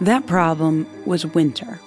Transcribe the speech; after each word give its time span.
That 0.00 0.26
problem 0.26 0.86
was 1.06 1.26
winter. 1.26 1.80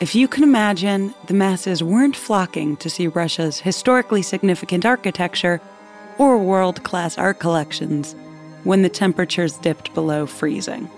If 0.00 0.14
you 0.14 0.28
can 0.28 0.44
imagine, 0.44 1.12
the 1.26 1.34
masses 1.34 1.82
weren't 1.82 2.14
flocking 2.14 2.76
to 2.76 2.88
see 2.88 3.08
Russia's 3.08 3.58
historically 3.58 4.22
significant 4.22 4.86
architecture 4.86 5.60
or 6.18 6.38
world 6.38 6.84
class 6.84 7.18
art 7.18 7.40
collections 7.40 8.14
when 8.62 8.82
the 8.82 8.88
temperatures 8.88 9.58
dipped 9.58 9.92
below 9.94 10.24
freezing. 10.24 10.88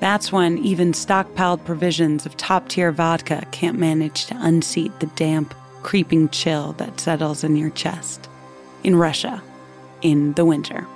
That's 0.00 0.32
when 0.32 0.56
even 0.58 0.92
stockpiled 0.92 1.66
provisions 1.66 2.24
of 2.24 2.38
top 2.38 2.70
tier 2.70 2.90
vodka 2.90 3.46
can't 3.50 3.78
manage 3.78 4.24
to 4.26 4.36
unseat 4.38 4.98
the 5.00 5.06
damp, 5.08 5.54
creeping 5.82 6.30
chill 6.30 6.72
that 6.74 6.98
settles 6.98 7.44
in 7.44 7.54
your 7.54 7.70
chest. 7.70 8.30
In 8.82 8.96
Russia, 8.96 9.42
in 10.00 10.32
the 10.34 10.44
winter. 10.46 10.86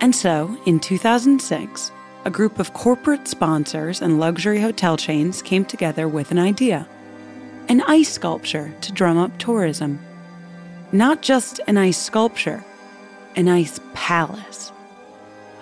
And 0.00 0.14
so, 0.14 0.56
in 0.64 0.80
2006, 0.80 1.90
a 2.26 2.30
group 2.30 2.58
of 2.58 2.72
corporate 2.72 3.28
sponsors 3.28 4.02
and 4.02 4.18
luxury 4.18 4.60
hotel 4.60 4.96
chains 4.96 5.42
came 5.42 5.64
together 5.64 6.08
with 6.08 6.32
an 6.32 6.40
idea 6.40 6.88
an 7.68 7.82
ice 7.82 8.12
sculpture 8.12 8.72
to 8.80 8.90
drum 8.92 9.18
up 9.18 9.36
tourism. 9.38 9.98
Not 10.92 11.22
just 11.22 11.58
an 11.66 11.76
ice 11.76 11.98
sculpture, 11.98 12.64
an 13.34 13.48
ice 13.48 13.80
palace. 13.92 14.70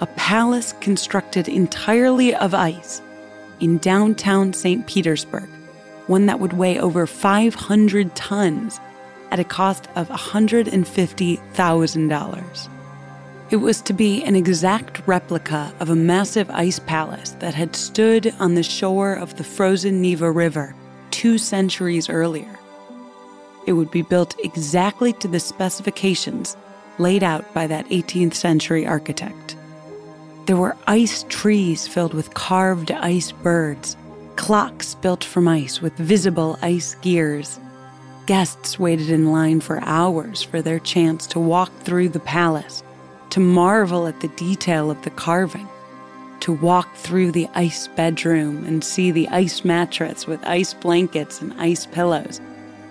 A 0.01 0.07
palace 0.07 0.75
constructed 0.81 1.49
entirely 1.49 2.35
of 2.35 2.53
ice 2.53 3.01
in 3.61 3.79
downtown 3.79 4.53
St. 4.53 4.87
Petersburg, 4.87 5.49
one 6.09 6.27
that 6.27 6.41
would 6.41 6.53
weigh 6.53 6.79
over 6.79 7.07
500 7.07 8.15
tons 8.15 8.79
at 9.31 9.41
a 9.41 9.45
cost 9.45 9.89
of 9.97 10.09
$150,000. 10.09 12.74
It 13.51 13.57
was 13.57 13.83
to 13.83 13.93
be 13.93 14.25
an 14.25 14.37
exact 14.37 15.07
replica 15.07 15.73
of 15.79 15.91
a 15.91 15.97
massive 15.97 16.49
ice 16.51 16.79
palace 16.79 17.33
that 17.41 17.55
had 17.55 17.77
stood 17.77 18.35
on 18.41 18.55
the 18.55 18.63
shore 18.63 19.13
of 19.13 19.37
the 19.37 19.45
frozen 19.45 20.01
Neva 20.01 20.31
River 20.31 20.75
two 21.11 21.39
centuries 21.39 22.09
earlier. 22.09 22.59
It 23.67 23.73
would 23.73 23.91
be 23.91 24.03
built 24.03 24.35
exactly 24.45 25.13
to 25.15 25.29
the 25.29 25.41
specifications 25.41 26.57
laid 26.99 27.23
out 27.23 27.53
by 27.53 27.67
that 27.67 27.89
18th 27.89 28.35
century 28.35 28.87
architect. 28.87 29.57
There 30.47 30.57
were 30.57 30.77
ice 30.87 31.25
trees 31.29 31.89
filled 31.89 32.15
with 32.15 32.35
carved 32.35 32.91
ice 32.93 33.33
birds, 33.33 33.97
clocks 34.37 34.95
built 34.95 35.25
from 35.25 35.49
ice 35.49 35.81
with 35.81 35.97
visible 35.97 36.59
ice 36.63 36.95
gears. 36.97 37.59
Guests 38.27 38.79
waited 38.79 39.11
in 39.11 39.33
line 39.33 39.61
for 39.61 39.81
hours 39.81 40.43
for 40.43 40.63
their 40.63 40.79
chance 40.79 41.27
to 41.29 41.41
walk 41.41 41.73
through 41.81 42.11
the 42.11 42.21
palace 42.21 42.83
to 43.35 43.41
marvel 43.41 44.07
at 44.07 44.21
the 44.21 44.29
detail 44.37 44.93
of 44.93 45.03
the 45.03 45.11
carving, 45.11 45.69
to 46.39 46.53
walk 46.53 46.95
through 46.95 47.33
the 47.33 47.49
ice 47.57 47.89
bedroom 47.89 48.65
and 48.65 48.85
see 48.85 49.11
the 49.11 49.27
ice 49.31 49.65
mattress 49.65 50.25
with 50.25 50.47
ice 50.47 50.73
blankets 50.73 51.41
and 51.41 51.53
ice 51.55 51.85
pillows, 51.85 52.41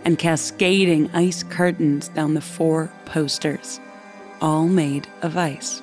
and 0.03 0.19
cascading 0.19 1.09
ice 1.13 1.43
curtains 1.43 2.09
down 2.09 2.33
the 2.33 2.41
four 2.41 2.91
posters, 3.05 3.79
all 4.41 4.67
made 4.67 5.07
of 5.21 5.37
ice. 5.37 5.81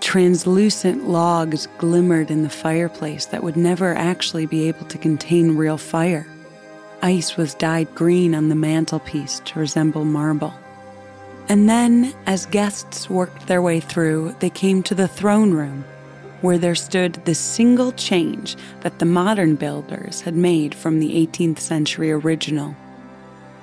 Translucent 0.00 1.08
logs 1.08 1.68
glimmered 1.78 2.32
in 2.32 2.42
the 2.42 2.50
fireplace 2.50 3.26
that 3.26 3.44
would 3.44 3.56
never 3.56 3.94
actually 3.94 4.46
be 4.46 4.66
able 4.66 4.86
to 4.86 4.98
contain 4.98 5.56
real 5.56 5.78
fire. 5.78 6.26
Ice 7.00 7.36
was 7.36 7.54
dyed 7.54 7.94
green 7.94 8.34
on 8.34 8.48
the 8.48 8.56
mantelpiece 8.56 9.40
to 9.44 9.60
resemble 9.60 10.04
marble. 10.04 10.52
And 11.48 11.68
then, 11.68 12.14
as 12.26 12.46
guests 12.46 13.10
worked 13.10 13.46
their 13.46 13.62
way 13.62 13.80
through, 13.80 14.36
they 14.40 14.50
came 14.50 14.82
to 14.84 14.94
the 14.94 15.08
throne 15.08 15.52
room, 15.52 15.84
where 16.40 16.58
there 16.58 16.74
stood 16.74 17.14
the 17.24 17.34
single 17.34 17.92
change 17.92 18.56
that 18.80 18.98
the 18.98 19.04
modern 19.04 19.56
builders 19.56 20.22
had 20.22 20.34
made 20.34 20.74
from 20.74 20.98
the 20.98 21.26
18th 21.26 21.58
century 21.58 22.10
original 22.10 22.74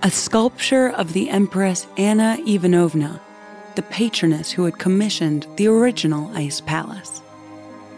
a 0.01 0.09
sculpture 0.09 0.87
of 0.87 1.11
the 1.11 1.29
Empress 1.29 1.85
Anna 1.97 2.37
Ivanovna, 2.47 3.19
the 3.75 3.81
patroness 3.81 4.49
who 4.49 4.63
had 4.63 4.79
commissioned 4.79 5.45
the 5.57 5.67
original 5.67 6.31
ice 6.33 6.61
palace. 6.61 7.21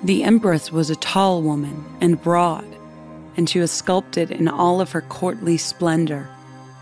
The 0.04 0.24
Empress 0.24 0.72
was 0.72 0.90
a 0.90 0.96
tall 0.96 1.44
woman 1.44 1.86
and 2.02 2.20
broad, 2.20 2.66
and 3.38 3.48
she 3.48 3.60
was 3.60 3.72
sculpted 3.72 4.32
in 4.32 4.48
all 4.48 4.82
of 4.82 4.92
her 4.94 5.02
courtly 5.02 5.58
splendor 5.58 6.28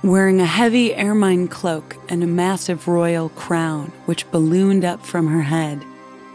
wearing 0.03 0.39
a 0.39 0.45
heavy 0.45 0.95
ermine 0.95 1.47
cloak 1.47 1.97
and 2.07 2.23
a 2.23 2.27
massive 2.27 2.87
royal 2.87 3.29
crown 3.29 3.91
which 4.05 4.29
ballooned 4.31 4.85
up 4.85 5.05
from 5.05 5.27
her 5.27 5.41
head, 5.41 5.83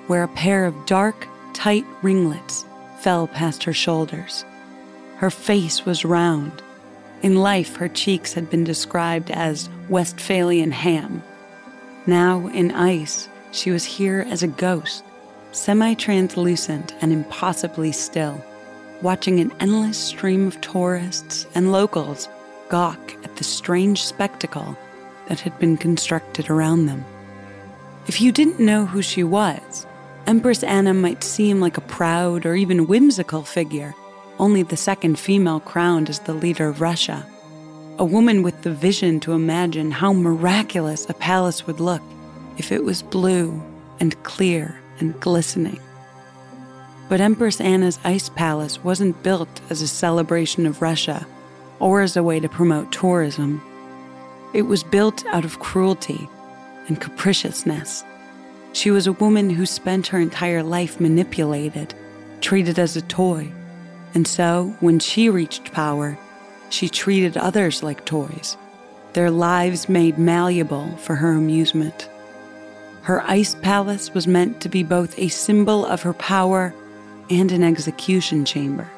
where 0.06 0.22
a 0.22 0.28
pair 0.28 0.66
of 0.66 0.86
dark, 0.86 1.26
tight 1.54 1.84
ringlets 2.02 2.64
fell 3.00 3.26
past 3.26 3.64
her 3.64 3.72
shoulders. 3.72 4.44
Her 5.16 5.30
face 5.30 5.86
was 5.86 6.04
round. 6.04 6.62
In 7.22 7.36
life, 7.36 7.76
her 7.76 7.88
cheeks 7.88 8.34
had 8.34 8.50
been 8.50 8.64
described 8.64 9.30
as 9.30 9.70
Westphalian 9.88 10.72
ham. 10.72 11.22
Now, 12.06 12.48
in 12.48 12.70
ice, 12.70 13.28
she 13.50 13.70
was 13.70 13.84
here 13.84 14.26
as 14.28 14.42
a 14.42 14.48
ghost, 14.48 15.04
semi 15.52 15.94
translucent 15.94 16.94
and 17.00 17.12
impossibly 17.12 17.92
still, 17.92 18.44
watching 19.00 19.40
an 19.40 19.52
endless 19.58 19.96
stream 19.96 20.46
of 20.46 20.60
tourists 20.60 21.46
and 21.54 21.72
locals 21.72 22.28
gawk 22.68 23.14
the 23.36 23.44
strange 23.44 24.04
spectacle 24.04 24.76
that 25.28 25.40
had 25.40 25.58
been 25.58 25.76
constructed 25.76 26.50
around 26.50 26.86
them. 26.86 27.04
If 28.06 28.20
you 28.20 28.32
didn't 28.32 28.60
know 28.60 28.86
who 28.86 29.02
she 29.02 29.24
was, 29.24 29.86
Empress 30.26 30.62
Anna 30.62 30.94
might 30.94 31.24
seem 31.24 31.60
like 31.60 31.76
a 31.76 31.82
proud 31.82 32.46
or 32.46 32.54
even 32.54 32.86
whimsical 32.86 33.42
figure, 33.42 33.94
only 34.38 34.62
the 34.62 34.76
second 34.76 35.18
female 35.18 35.60
crowned 35.60 36.08
as 36.08 36.20
the 36.20 36.34
leader 36.34 36.68
of 36.68 36.80
Russia. 36.80 37.26
A 37.98 38.04
woman 38.04 38.42
with 38.42 38.62
the 38.62 38.72
vision 38.72 39.20
to 39.20 39.32
imagine 39.32 39.90
how 39.90 40.12
miraculous 40.12 41.08
a 41.08 41.14
palace 41.14 41.66
would 41.66 41.80
look 41.80 42.02
if 42.56 42.72
it 42.72 42.84
was 42.84 43.02
blue 43.02 43.62
and 44.00 44.20
clear 44.22 44.80
and 44.98 45.18
glistening. 45.20 45.80
But 47.08 47.20
Empress 47.20 47.60
Anna's 47.60 47.98
ice 48.02 48.28
palace 48.28 48.82
wasn't 48.82 49.22
built 49.22 49.60
as 49.70 49.82
a 49.82 49.88
celebration 49.88 50.66
of 50.66 50.82
Russia 50.82 51.26
or 51.84 52.00
as 52.00 52.16
a 52.16 52.22
way 52.22 52.40
to 52.40 52.48
promote 52.48 52.90
tourism. 52.90 53.60
It 54.54 54.62
was 54.62 54.82
built 54.82 55.22
out 55.26 55.44
of 55.44 55.60
cruelty 55.60 56.26
and 56.88 56.98
capriciousness. 56.98 58.02
She 58.72 58.90
was 58.90 59.06
a 59.06 59.12
woman 59.12 59.50
who 59.50 59.66
spent 59.66 60.06
her 60.06 60.18
entire 60.18 60.62
life 60.62 60.98
manipulated, 60.98 61.92
treated 62.40 62.78
as 62.78 62.96
a 62.96 63.02
toy. 63.02 63.52
And 64.14 64.26
so, 64.26 64.74
when 64.80 64.98
she 64.98 65.28
reached 65.28 65.72
power, 65.72 66.16
she 66.70 66.88
treated 66.88 67.36
others 67.36 67.82
like 67.82 68.06
toys, 68.06 68.56
their 69.12 69.30
lives 69.30 69.86
made 69.86 70.18
malleable 70.18 70.96
for 70.96 71.16
her 71.16 71.32
amusement. 71.32 72.08
Her 73.02 73.20
ice 73.24 73.56
palace 73.56 74.14
was 74.14 74.26
meant 74.26 74.62
to 74.62 74.70
be 74.70 74.82
both 74.82 75.18
a 75.18 75.28
symbol 75.28 75.84
of 75.84 76.00
her 76.00 76.14
power 76.14 76.72
and 77.28 77.52
an 77.52 77.62
execution 77.62 78.46
chamber 78.46 78.88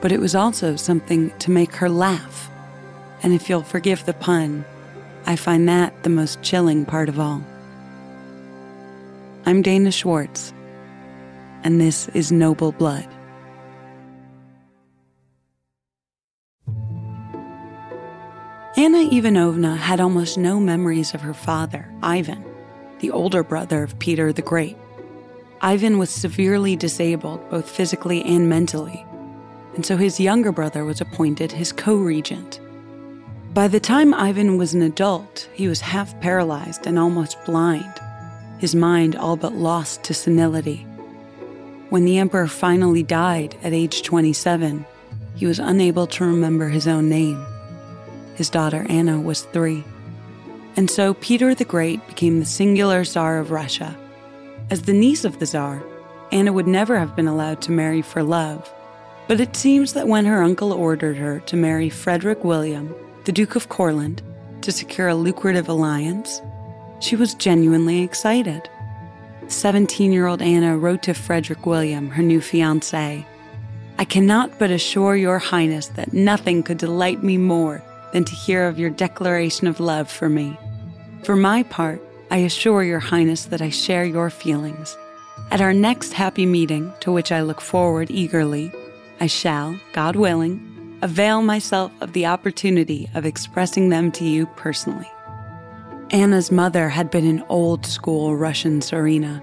but 0.00 0.12
it 0.12 0.20
was 0.20 0.34
also 0.34 0.76
something 0.76 1.30
to 1.38 1.50
make 1.50 1.74
her 1.74 1.88
laugh. 1.88 2.50
And 3.22 3.32
if 3.32 3.48
you'll 3.48 3.62
forgive 3.62 4.04
the 4.04 4.14
pun, 4.14 4.64
I 5.26 5.36
find 5.36 5.68
that 5.68 6.02
the 6.04 6.10
most 6.10 6.42
chilling 6.42 6.84
part 6.84 7.08
of 7.08 7.18
all. 7.18 7.42
I'm 9.44 9.62
Dana 9.62 9.90
Schwartz, 9.90 10.52
and 11.64 11.80
this 11.80 12.08
is 12.08 12.30
Noble 12.30 12.72
Blood. 12.72 13.08
Anna 18.76 19.08
Ivanovna 19.10 19.74
had 19.74 20.00
almost 20.00 20.38
no 20.38 20.60
memories 20.60 21.12
of 21.12 21.20
her 21.20 21.34
father, 21.34 21.92
Ivan, 22.00 22.44
the 23.00 23.10
older 23.10 23.42
brother 23.42 23.82
of 23.82 23.98
Peter 23.98 24.32
the 24.32 24.42
Great. 24.42 24.76
Ivan 25.60 25.98
was 25.98 26.10
severely 26.10 26.76
disabled, 26.76 27.50
both 27.50 27.68
physically 27.68 28.22
and 28.22 28.48
mentally, 28.48 29.04
and 29.78 29.86
so 29.86 29.96
his 29.96 30.18
younger 30.18 30.50
brother 30.50 30.84
was 30.84 31.00
appointed 31.00 31.52
his 31.52 31.70
co 31.70 31.94
regent. 31.94 32.58
By 33.54 33.68
the 33.68 33.78
time 33.78 34.12
Ivan 34.12 34.58
was 34.58 34.74
an 34.74 34.82
adult, 34.82 35.48
he 35.54 35.68
was 35.68 35.80
half 35.80 36.20
paralyzed 36.20 36.84
and 36.88 36.98
almost 36.98 37.38
blind, 37.44 38.00
his 38.58 38.74
mind 38.74 39.14
all 39.14 39.36
but 39.36 39.52
lost 39.52 40.02
to 40.02 40.14
senility. 40.14 40.78
When 41.90 42.04
the 42.04 42.18
emperor 42.18 42.48
finally 42.48 43.04
died 43.04 43.54
at 43.62 43.72
age 43.72 44.02
27, 44.02 44.84
he 45.36 45.46
was 45.46 45.60
unable 45.60 46.08
to 46.08 46.26
remember 46.26 46.68
his 46.68 46.88
own 46.88 47.08
name. 47.08 47.40
His 48.34 48.50
daughter 48.50 48.84
Anna 48.88 49.20
was 49.20 49.42
three. 49.42 49.84
And 50.74 50.90
so 50.90 51.14
Peter 51.14 51.54
the 51.54 51.64
Great 51.64 52.04
became 52.08 52.40
the 52.40 52.46
singular 52.46 53.04
Tsar 53.04 53.38
of 53.38 53.52
Russia. 53.52 53.96
As 54.70 54.82
the 54.82 54.92
niece 54.92 55.24
of 55.24 55.38
the 55.38 55.46
Tsar, 55.46 55.84
Anna 56.32 56.52
would 56.52 56.66
never 56.66 56.98
have 56.98 57.14
been 57.14 57.28
allowed 57.28 57.62
to 57.62 57.70
marry 57.70 58.02
for 58.02 58.24
love. 58.24 58.68
But 59.28 59.40
it 59.40 59.54
seems 59.54 59.92
that 59.92 60.08
when 60.08 60.24
her 60.24 60.42
uncle 60.42 60.72
ordered 60.72 61.16
her 61.18 61.40
to 61.40 61.56
marry 61.56 61.88
Frederick 61.88 62.42
William, 62.42 62.94
the 63.24 63.32
Duke 63.32 63.54
of 63.54 63.68
Courland, 63.68 64.22
to 64.62 64.72
secure 64.72 65.08
a 65.08 65.14
lucrative 65.14 65.68
alliance, 65.68 66.42
she 67.00 67.14
was 67.14 67.34
genuinely 67.34 68.02
excited. 68.02 68.68
17 69.46 70.10
year 70.10 70.26
old 70.26 70.42
Anna 70.42 70.76
wrote 70.76 71.02
to 71.04 71.14
Frederick 71.14 71.66
William, 71.66 72.10
her 72.10 72.22
new 72.22 72.40
fiance 72.40 73.24
I 74.00 74.04
cannot 74.04 74.60
but 74.60 74.70
assure 74.70 75.16
your 75.16 75.40
highness 75.40 75.88
that 75.88 76.12
nothing 76.12 76.62
could 76.62 76.78
delight 76.78 77.24
me 77.24 77.36
more 77.36 77.82
than 78.12 78.24
to 78.24 78.34
hear 78.34 78.68
of 78.68 78.78
your 78.78 78.90
declaration 78.90 79.66
of 79.66 79.80
love 79.80 80.08
for 80.08 80.28
me. 80.28 80.56
For 81.24 81.34
my 81.34 81.64
part, 81.64 82.00
I 82.30 82.36
assure 82.38 82.84
your 82.84 83.00
highness 83.00 83.46
that 83.46 83.60
I 83.60 83.70
share 83.70 84.04
your 84.04 84.30
feelings. 84.30 84.96
At 85.50 85.60
our 85.60 85.74
next 85.74 86.12
happy 86.12 86.46
meeting, 86.46 86.92
to 87.00 87.10
which 87.10 87.32
I 87.32 87.42
look 87.42 87.60
forward 87.60 88.08
eagerly, 88.08 88.72
I 89.20 89.26
shall, 89.26 89.78
God 89.92 90.16
willing, 90.16 90.98
avail 91.02 91.42
myself 91.42 91.92
of 92.00 92.12
the 92.12 92.26
opportunity 92.26 93.08
of 93.14 93.26
expressing 93.26 93.88
them 93.88 94.12
to 94.12 94.24
you 94.24 94.46
personally. 94.56 95.10
Anna's 96.10 96.50
mother 96.50 96.88
had 96.88 97.10
been 97.10 97.26
an 97.26 97.44
old 97.48 97.84
school 97.84 98.36
Russian 98.36 98.80
Tsarina. 98.80 99.42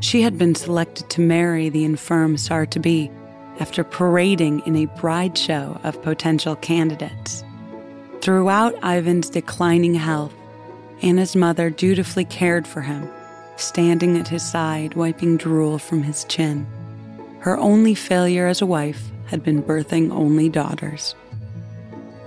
She 0.00 0.22
had 0.22 0.38
been 0.38 0.54
selected 0.54 1.10
to 1.10 1.20
marry 1.20 1.68
the 1.68 1.84
infirm 1.84 2.36
Tsar 2.36 2.66
to 2.66 2.78
be 2.78 3.10
after 3.58 3.82
parading 3.82 4.60
in 4.66 4.76
a 4.76 4.86
bride 5.00 5.36
show 5.36 5.80
of 5.82 6.02
potential 6.02 6.56
candidates. 6.56 7.42
Throughout 8.20 8.74
Ivan's 8.84 9.30
declining 9.30 9.94
health, 9.94 10.34
Anna's 11.02 11.34
mother 11.34 11.70
dutifully 11.70 12.24
cared 12.24 12.66
for 12.66 12.82
him, 12.82 13.08
standing 13.56 14.18
at 14.18 14.28
his 14.28 14.42
side, 14.42 14.94
wiping 14.94 15.36
drool 15.36 15.78
from 15.78 16.02
his 16.02 16.24
chin. 16.24 16.66
Her 17.46 17.56
only 17.58 17.94
failure 17.94 18.48
as 18.48 18.60
a 18.60 18.66
wife 18.66 19.12
had 19.26 19.44
been 19.44 19.62
birthing 19.62 20.10
only 20.10 20.48
daughters. 20.48 21.14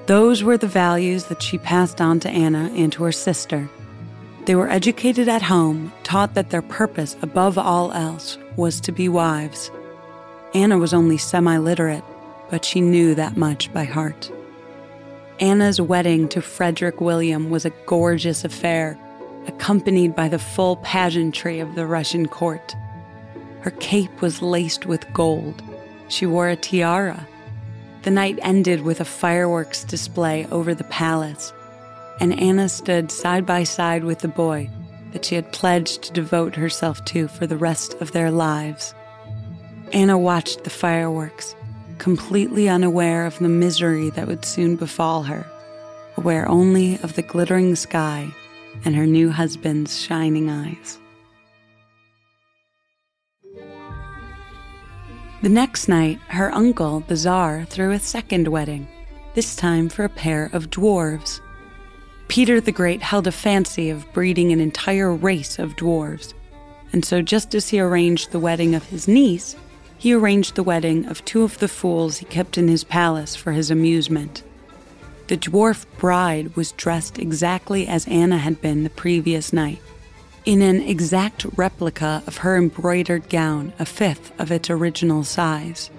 Those 0.06 0.45
were 0.45 0.57
the 0.57 0.66
values 0.66 1.25
that 1.25 1.44
she 1.44 1.57
passed 1.57 2.00
on 2.00 2.21
to 2.21 2.30
Anna 2.30 2.71
and 2.74 2.89
to 2.94 3.04
her 3.04 3.12
sister. 3.12 3.69
They 4.45 4.56
were 4.56 4.69
educated 4.69 5.27
at 5.27 5.42
home, 5.42 5.92
taught 6.04 6.36
that 6.36 6.51
their 6.51 6.62
purpose, 6.62 7.18
above 7.21 7.57
all 7.57 7.92
else, 7.92 8.38
was 8.56 8.80
to 8.80 8.94
be 8.94 9.10
wives. 9.10 9.69
Anna 10.54 10.77
was 10.77 10.94
only 10.94 11.18
semi 11.18 11.57
literate, 11.57 12.06
but 12.50 12.63
she 12.63 12.80
knew 12.80 13.13
that 13.15 13.36
much 13.36 13.74
by 13.74 13.83
heart. 13.83 14.31
Anna's 15.42 15.81
wedding 15.81 16.30
to 16.30 16.42
Frederick 16.42 17.01
William 17.01 17.50
was 17.50 17.65
a 17.65 17.74
gorgeous 17.88 18.45
affair, 18.45 18.98
accompanied 19.48 20.15
by 20.15 20.30
the 20.30 20.39
full 20.39 20.77
pageantry 20.77 21.60
of 21.60 21.75
the 21.75 21.86
Russian 21.86 22.25
court. 22.25 22.74
Her 23.62 23.72
cape 23.72 24.22
was 24.22 24.42
laced 24.42 24.86
with 24.86 25.12
gold. 25.14 25.62
She 26.08 26.26
wore 26.26 26.50
a 26.50 26.56
tiara 26.56 27.28
the 28.04 28.12
night 28.12 28.40
ended 28.42 28.82
with 28.82 29.02
a 29.02 29.06
fireworks 29.06 29.84
display 29.84 30.48
over 30.52 30.74
the 30.74 30.86
palace, 30.86 31.52
and 32.22 32.40
Anna 32.40 32.70
stood 32.70 33.12
side 33.12 33.46
by 33.46 33.66
side 33.66 34.06
with 34.06 34.20
the 34.20 34.30
boy 34.30 34.70
that 35.12 35.26
she 35.26 35.36
had 35.36 35.52
pledged 35.52 36.04
to 36.04 36.14
devote 36.14 36.56
herself 36.56 37.04
to 37.06 37.28
for 37.28 37.46
the 37.46 37.58
rest 37.58 37.96
of 37.96 38.14
their 38.14 38.32
lives. 38.32 38.94
Anna 39.92 40.18
watched 40.18 40.64
the 40.64 40.70
fireworks, 40.70 41.56
completely 41.98 42.70
unaware 42.70 43.26
of 43.26 43.38
the 43.40 43.50
misery 43.50 44.10
that 44.12 44.28
would 44.28 44.46
soon 44.46 44.78
befall 44.78 45.24
her, 45.24 45.46
aware 46.16 46.48
only 46.48 46.96
of 47.04 47.16
the 47.16 47.22
glittering 47.22 47.76
sky 47.76 48.34
and 48.86 48.96
her 48.96 49.06
new 49.06 49.30
husband's 49.30 50.00
shining 50.00 50.50
eyes. 50.50 51.00
The 55.41 55.47
next 55.47 55.88
night, 55.88 56.19
her 56.27 56.53
uncle, 56.53 57.00
the 57.07 57.15
Tsar, 57.15 57.63
threw 57.63 57.91
a 57.91 58.00
second 58.00 58.50
wedding, 58.50 58.89
this 59.36 59.56
time 59.56 59.88
for 59.88 60.03
a 60.03 60.09
pair 60.09 60.50
of 60.51 60.69
dwarves. 60.69 61.39
Peter 62.27 62.59
the 62.59 62.74
Great 62.74 63.01
held 63.01 63.25
a 63.25 63.31
fancy 63.31 63.89
of 63.89 64.12
breeding 64.12 64.51
an 64.51 64.59
entire 64.59 65.15
race 65.15 65.57
of 65.57 65.77
dwarves, 65.77 66.33
and 66.91 67.06
so 67.06 67.21
just 67.21 67.56
as 67.56 67.69
he 67.69 67.80
arranged 67.80 68.31
the 68.33 68.39
wedding 68.39 68.75
of 68.75 68.88
his 68.88 69.07
niece, 69.07 69.56
he 69.97 70.13
arranged 70.13 70.56
the 70.56 70.63
wedding 70.63 71.06
of 71.06 71.24
two 71.24 71.44
of 71.44 71.57
the 71.59 71.69
fools 71.69 72.18
he 72.18 72.25
kept 72.25 72.57
in 72.57 72.68
his 72.68 72.83
palace 72.83 73.38
for 73.38 73.53
his 73.53 73.71
amusement. 73.71 74.44
The 75.27 75.38
dwarf 75.38 75.86
bride 75.97 76.53
was 76.57 76.74
dressed 76.74 77.18
exactly 77.18 77.88
as 77.88 78.06
Anna 78.09 78.39
had 78.39 78.59
been 78.59 78.83
the 78.83 78.89
previous 78.89 79.53
night 79.53 79.81
in 80.45 80.62
an 80.62 80.81
exact 80.81 81.45
replica 81.56 82.24
of 82.25 82.38
her 82.38 82.57
embroidered 82.57 83.30
gown, 83.30 83.74
a 83.80 83.86
fifth 83.86 84.31
of 84.39 84.51
its 84.51 84.69
original 84.69 85.24
size. 85.24 85.89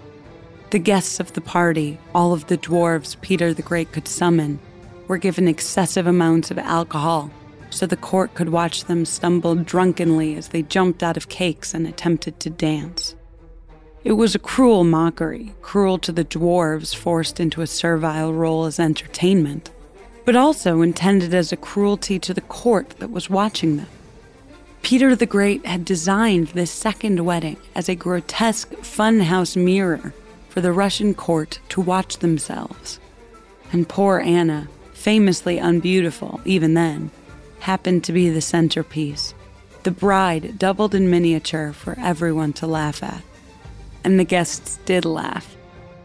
The 0.71 0.79
guests 0.79 1.21
of 1.21 1.33
the 1.33 1.41
party, 1.41 1.99
all 2.15 2.33
of 2.33 2.47
the 2.47 2.59
dwarves 2.59 3.21
Peter 3.21 3.53
the 3.53 3.63
Great 3.63 3.93
could 3.93 4.09
summon, 4.09 4.61
were 5.09 5.19
given 5.19 5.49
excessive 5.49 6.07
amounts 6.07 6.51
of 6.51 6.59
alcohol 6.59 7.31
so 7.71 7.87
the 7.87 7.97
court 7.97 8.35
could 8.35 8.51
watch 8.51 8.85
them 8.85 9.05
stumble 9.05 9.55
drunkenly 9.55 10.37
as 10.37 10.49
they 10.49 10.63
jumped 10.63 11.03
out 11.03 11.17
of 11.17 11.29
cakes 11.29 11.73
and 11.73 11.87
attempted 11.87 12.39
to 12.41 12.51
dance. 12.51 13.15
It 14.03 14.13
was 14.13 14.35
a 14.35 14.41
cruel 14.41 14.85
mockery, 14.85 15.55
cruel 15.63 15.99
to 15.99 16.13
the 16.13 16.25
dwarves 16.25 16.95
forced 16.95 17.39
into 17.39 17.61
a 17.61 17.67
servile 17.67 18.33
role 18.33 18.65
as 18.65 18.81
entertainment, 18.81 19.71
but 20.25 20.37
also 20.37 20.83
intended 20.83 21.35
as 21.35 21.53
a 21.53 21.57
cruelty 21.57 22.19
to 22.19 22.35
the 22.35 22.41
court 22.41 22.91
that 22.99 23.11
was 23.11 23.31
watching 23.31 23.77
them. 23.77 23.87
Peter 24.83 25.15
the 25.15 25.27
Great 25.27 25.65
had 25.67 25.85
designed 25.85 26.49
this 26.49 26.71
second 26.71 27.25
wedding 27.25 27.57
as 27.75 27.89
a 27.89 27.95
grotesque 27.95 28.71
funhouse 28.79 29.57
mirror 29.57 30.15
for 30.49 30.61
the 30.61 30.73
Russian 30.73 31.15
court 31.15 31.61
to 31.69 31.81
watch 31.81 32.19
themselves. 32.19 32.99
And 33.73 33.89
poor 33.89 34.19
Anna, 34.19 34.69
famously 34.93 35.59
unbeautiful 35.59 36.41
even 36.45 36.75
then, 36.75 37.11
happened 37.61 38.05
to 38.05 38.13
be 38.13 38.31
the 38.31 38.41
centerpiece, 38.41 39.35
the 39.83 39.91
bride 39.91 40.59
doubled 40.59 40.95
in 40.95 41.11
miniature 41.11 41.73
for 41.73 41.95
everyone 42.01 42.53
to 42.55 42.67
laugh 42.67 43.03
at. 43.03 43.23
And 44.03 44.19
the 44.19 44.25
guests 44.25 44.79
did 44.87 45.05
laugh. 45.05 45.57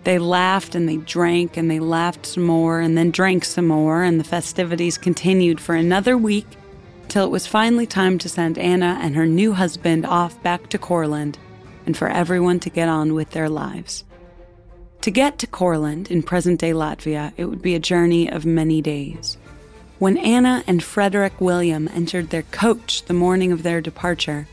They 0.03 0.19
laughed 0.19 0.75
and 0.75 0.87
they 0.87 0.97
drank 0.97 1.57
and 1.57 1.71
they 1.71 1.79
laughed 1.79 2.25
some 2.27 2.43
more 2.43 2.81
and 2.81 2.95
then 2.95 3.09
drank 3.09 3.45
some 3.45 3.67
more, 3.67 4.03
and 4.03 4.19
the 4.19 4.23
festivities 4.23 4.97
continued 4.97 5.59
for 5.59 5.73
another 5.73 6.15
week 6.17 6.45
till 7.15 7.23
it 7.23 7.31
was 7.31 7.47
finally 7.47 7.85
time 7.85 8.17
to 8.17 8.27
send 8.27 8.57
Anna 8.57 8.99
and 9.01 9.15
her 9.15 9.25
new 9.25 9.53
husband 9.53 10.05
off 10.05 10.43
back 10.43 10.67
to 10.67 10.77
Courland 10.77 11.37
and 11.85 11.95
for 11.95 12.09
everyone 12.09 12.59
to 12.59 12.69
get 12.69 12.89
on 12.89 13.13
with 13.13 13.29
their 13.29 13.47
lives. 13.47 14.03
To 14.99 15.11
get 15.11 15.39
to 15.39 15.47
Courland 15.47 16.11
in 16.11 16.23
present 16.23 16.59
day 16.59 16.71
Latvia, 16.71 17.31
it 17.37 17.45
would 17.45 17.61
be 17.61 17.73
a 17.73 17.79
journey 17.79 18.29
of 18.29 18.45
many 18.45 18.81
days. 18.81 19.37
When 19.97 20.17
Anna 20.17 20.61
and 20.67 20.83
Frederick 20.83 21.39
William 21.39 21.87
entered 21.93 22.31
their 22.31 22.41
coach 22.41 23.03
the 23.03 23.13
morning 23.13 23.53
of 23.53 23.63
their 23.63 23.79
departure, 23.79 24.49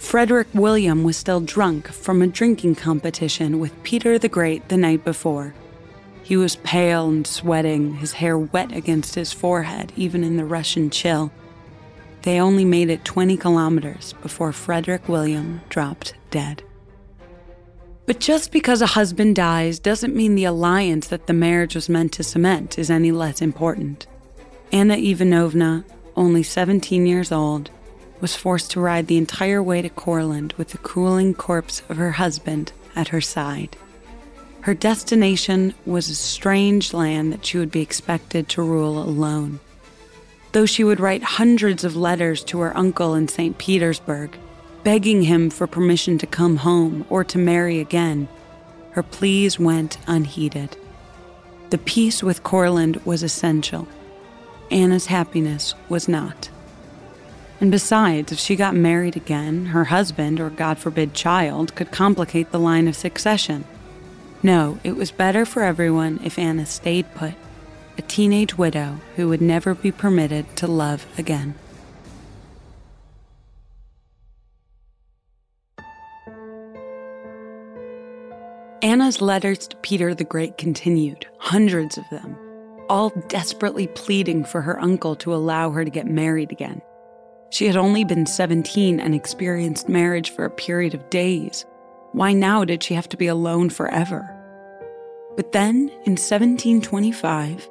Frederick 0.00 0.48
William 0.52 1.04
was 1.04 1.16
still 1.16 1.40
drunk 1.40 1.86
from 1.86 2.20
a 2.20 2.26
drinking 2.26 2.74
competition 2.74 3.60
with 3.60 3.80
Peter 3.84 4.18
the 4.18 4.28
Great 4.28 4.68
the 4.70 4.76
night 4.76 5.04
before. 5.04 5.54
He 6.24 6.36
was 6.36 6.56
pale 6.56 7.06
and 7.06 7.24
sweating, 7.24 7.94
his 7.94 8.14
hair 8.14 8.36
wet 8.36 8.72
against 8.72 9.14
his 9.14 9.32
forehead, 9.32 9.92
even 9.94 10.24
in 10.24 10.36
the 10.36 10.44
Russian 10.44 10.90
chill. 10.90 11.30
They 12.22 12.40
only 12.40 12.64
made 12.64 12.88
it 12.88 13.04
20 13.04 13.36
kilometers 13.36 14.14
before 14.22 14.52
Frederick 14.52 15.08
William 15.08 15.60
dropped 15.68 16.14
dead. 16.30 16.62
But 18.06 18.20
just 18.20 18.52
because 18.52 18.82
a 18.82 18.86
husband 18.86 19.36
dies 19.36 19.78
doesn't 19.78 20.14
mean 20.14 20.34
the 20.34 20.44
alliance 20.44 21.08
that 21.08 21.26
the 21.26 21.32
marriage 21.32 21.74
was 21.74 21.88
meant 21.88 22.12
to 22.12 22.24
cement 22.24 22.78
is 22.78 22.90
any 22.90 23.12
less 23.12 23.40
important. 23.40 24.06
Anna 24.72 24.96
Ivanovna, 24.96 25.84
only 26.16 26.42
17 26.42 27.06
years 27.06 27.32
old, 27.32 27.70
was 28.20 28.36
forced 28.36 28.70
to 28.72 28.80
ride 28.80 29.08
the 29.08 29.18
entire 29.18 29.62
way 29.62 29.82
to 29.82 29.88
Courland 29.88 30.52
with 30.54 30.68
the 30.68 30.78
cooling 30.78 31.34
corpse 31.34 31.82
of 31.88 31.96
her 31.96 32.12
husband 32.12 32.72
at 32.94 33.08
her 33.08 33.20
side. 33.20 33.76
Her 34.60 34.74
destination 34.74 35.74
was 35.84 36.08
a 36.08 36.14
strange 36.14 36.94
land 36.94 37.32
that 37.32 37.44
she 37.44 37.58
would 37.58 37.72
be 37.72 37.82
expected 37.82 38.48
to 38.50 38.62
rule 38.62 39.02
alone. 39.02 39.58
Though 40.52 40.66
she 40.66 40.84
would 40.84 41.00
write 41.00 41.22
hundreds 41.22 41.82
of 41.82 41.96
letters 41.96 42.44
to 42.44 42.60
her 42.60 42.76
uncle 42.76 43.14
in 43.14 43.28
St. 43.28 43.56
Petersburg, 43.58 44.36
begging 44.84 45.22
him 45.22 45.48
for 45.48 45.66
permission 45.66 46.18
to 46.18 46.26
come 46.26 46.56
home 46.56 47.06
or 47.08 47.24
to 47.24 47.38
marry 47.38 47.80
again, 47.80 48.28
her 48.90 49.02
pleas 49.02 49.58
went 49.58 49.96
unheeded. 50.06 50.76
The 51.70 51.78
peace 51.78 52.22
with 52.22 52.42
Courland 52.42 53.00
was 53.06 53.22
essential. 53.22 53.88
Anna's 54.70 55.06
happiness 55.06 55.74
was 55.88 56.06
not. 56.06 56.50
And 57.60 57.70
besides, 57.70 58.32
if 58.32 58.38
she 58.38 58.56
got 58.56 58.74
married 58.74 59.16
again, 59.16 59.66
her 59.66 59.84
husband, 59.84 60.40
or 60.40 60.50
God 60.50 60.78
forbid, 60.78 61.14
child, 61.14 61.74
could 61.74 61.90
complicate 61.90 62.50
the 62.50 62.58
line 62.58 62.88
of 62.88 62.96
succession. 62.96 63.64
No, 64.42 64.80
it 64.82 64.96
was 64.96 65.12
better 65.12 65.46
for 65.46 65.62
everyone 65.62 66.20
if 66.24 66.38
Anna 66.38 66.66
stayed 66.66 67.14
put, 67.14 67.34
a 67.98 68.02
teenage 68.02 68.56
widow 68.56 69.00
who 69.16 69.28
would 69.28 69.42
never 69.42 69.74
be 69.74 69.92
permitted 69.92 70.56
to 70.56 70.66
love 70.66 71.06
again. 71.18 71.54
Anna's 78.82 79.20
letters 79.20 79.68
to 79.68 79.76
Peter 79.76 80.12
the 80.12 80.24
Great 80.24 80.58
continued, 80.58 81.24
hundreds 81.38 81.96
of 81.96 82.04
them, 82.10 82.36
all 82.88 83.10
desperately 83.28 83.86
pleading 83.86 84.44
for 84.44 84.60
her 84.60 84.80
uncle 84.80 85.14
to 85.16 85.32
allow 85.32 85.70
her 85.70 85.84
to 85.84 85.90
get 85.90 86.06
married 86.06 86.50
again. 86.50 86.82
She 87.50 87.66
had 87.66 87.76
only 87.76 88.02
been 88.02 88.26
17 88.26 88.98
and 88.98 89.14
experienced 89.14 89.88
marriage 89.88 90.30
for 90.30 90.44
a 90.44 90.50
period 90.50 90.94
of 90.94 91.10
days. 91.10 91.64
Why 92.10 92.32
now 92.32 92.64
did 92.64 92.82
she 92.82 92.94
have 92.94 93.08
to 93.10 93.16
be 93.16 93.28
alone 93.28 93.70
forever? 93.70 94.28
But 95.36 95.52
then, 95.52 95.88
in 96.04 96.16
1725, 96.16 97.68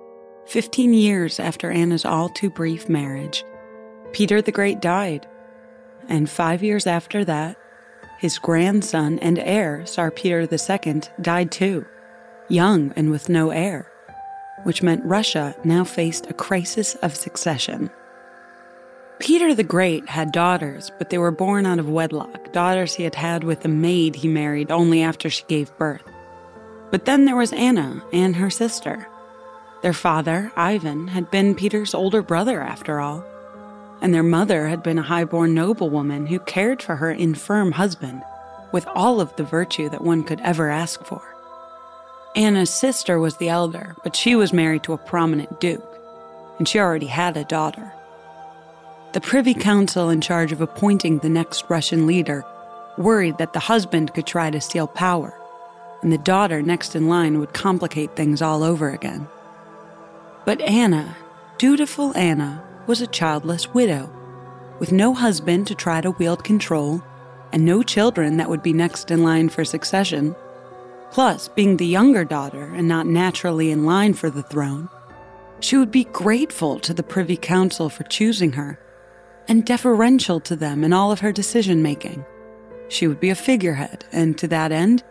15 0.51 0.93
years 0.93 1.39
after 1.39 1.71
Anna's 1.71 2.03
all 2.03 2.27
too 2.27 2.49
brief 2.49 2.89
marriage, 2.89 3.45
Peter 4.11 4.41
the 4.41 4.51
Great 4.51 4.81
died. 4.81 5.25
And 6.09 6.29
five 6.29 6.61
years 6.61 6.85
after 6.85 7.23
that, 7.23 7.55
his 8.19 8.37
grandson 8.37 9.17
and 9.19 9.39
heir, 9.39 9.85
Tsar 9.85 10.11
Peter 10.11 10.41
II, 10.41 11.03
died 11.21 11.53
too, 11.53 11.85
young 12.49 12.91
and 12.97 13.09
with 13.09 13.29
no 13.29 13.51
heir, 13.51 13.89
which 14.63 14.83
meant 14.83 15.05
Russia 15.05 15.55
now 15.63 15.85
faced 15.85 16.29
a 16.29 16.33
crisis 16.33 16.95
of 16.95 17.15
succession. 17.15 17.89
Peter 19.19 19.55
the 19.55 19.63
Great 19.63 20.09
had 20.09 20.33
daughters, 20.33 20.91
but 20.97 21.11
they 21.11 21.17
were 21.17 21.31
born 21.31 21.65
out 21.65 21.79
of 21.79 21.87
wedlock, 21.87 22.51
daughters 22.51 22.93
he 22.93 23.05
had 23.05 23.15
had 23.15 23.45
with 23.45 23.63
a 23.63 23.69
maid 23.69 24.17
he 24.17 24.27
married 24.27 24.69
only 24.69 25.01
after 25.01 25.29
she 25.29 25.45
gave 25.47 25.77
birth. 25.77 26.03
But 26.91 27.05
then 27.05 27.23
there 27.23 27.37
was 27.37 27.53
Anna 27.53 28.03
and 28.11 28.35
her 28.35 28.49
sister. 28.49 29.07
Their 29.81 29.93
father, 29.93 30.51
Ivan, 30.55 31.07
had 31.07 31.31
been 31.31 31.55
Peter's 31.55 31.93
older 31.93 32.21
brother 32.21 32.61
after 32.61 32.99
all 32.99 33.25
and 34.01 34.13
their 34.13 34.23
mother 34.23 34.67
had 34.67 34.81
been 34.81 34.97
a 34.97 35.03
high-born 35.03 35.53
noblewoman 35.53 36.25
who 36.25 36.39
cared 36.39 36.81
for 36.81 36.95
her 36.95 37.11
infirm 37.11 37.73
husband 37.73 38.23
with 38.71 38.87
all 38.87 39.21
of 39.21 39.33
the 39.35 39.43
virtue 39.43 39.87
that 39.89 40.03
one 40.03 40.23
could 40.23 40.41
ever 40.41 40.69
ask 40.69 41.05
for. 41.05 41.21
Anna's 42.35 42.73
sister 42.73 43.19
was 43.19 43.37
the 43.37 43.49
elder, 43.49 43.95
but 44.03 44.15
she 44.15 44.35
was 44.35 44.53
married 44.53 44.83
to 44.83 44.93
a 44.93 44.97
prominent 44.97 45.59
duke, 45.59 45.85
and 46.57 46.67
she 46.67 46.79
already 46.79 47.07
had 47.07 47.37
a 47.37 47.43
daughter. 47.43 47.93
The 49.13 49.21
Privy 49.21 49.53
Council 49.53 50.09
in 50.09 50.21
charge 50.21 50.51
of 50.51 50.61
appointing 50.61 51.19
the 51.19 51.29
next 51.29 51.65
Russian 51.69 52.07
leader 52.07 52.43
worried 52.97 53.37
that 53.37 53.53
the 53.53 53.59
husband 53.59 54.13
could 54.13 54.25
try 54.25 54.49
to 54.49 54.61
steal 54.61 54.87
power, 54.87 55.37
and 56.01 56.11
the 56.11 56.17
daughter 56.17 56.61
next 56.61 56.95
in 56.95 57.07
line 57.07 57.39
would 57.39 57.53
complicate 57.53 58.15
things 58.15 58.41
all 58.41 58.63
over 58.63 58.89
again. 58.89 59.27
But 60.43 60.61
Anna, 60.61 61.15
dutiful 61.57 62.17
Anna, 62.17 62.63
was 62.87 63.01
a 63.01 63.07
childless 63.07 63.73
widow, 63.73 64.11
with 64.79 64.91
no 64.91 65.13
husband 65.13 65.67
to 65.67 65.75
try 65.75 66.01
to 66.01 66.11
wield 66.11 66.43
control, 66.43 67.03
and 67.51 67.63
no 67.63 67.83
children 67.83 68.37
that 68.37 68.49
would 68.49 68.63
be 68.63 68.73
next 68.73 69.11
in 69.11 69.23
line 69.23 69.49
for 69.49 69.63
succession. 69.63 70.35
Plus, 71.11 71.47
being 71.49 71.77
the 71.77 71.85
younger 71.85 72.25
daughter 72.25 72.73
and 72.73 72.87
not 72.87 73.05
naturally 73.05 73.69
in 73.69 73.85
line 73.85 74.13
for 74.13 74.29
the 74.29 74.41
throne, 74.41 74.89
she 75.59 75.77
would 75.77 75.91
be 75.91 76.05
grateful 76.05 76.79
to 76.79 76.93
the 76.93 77.03
Privy 77.03 77.37
Council 77.37 77.89
for 77.89 78.03
choosing 78.05 78.53
her, 78.53 78.79
and 79.47 79.65
deferential 79.65 80.39
to 80.39 80.55
them 80.55 80.83
in 80.83 80.91
all 80.91 81.11
of 81.11 81.19
her 81.19 81.31
decision 81.31 81.83
making. 81.83 82.25
She 82.89 83.07
would 83.07 83.19
be 83.19 83.29
a 83.29 83.35
figurehead, 83.35 84.05
and 84.11 84.37
to 84.39 84.47
that 84.47 84.71
end, 84.71 85.03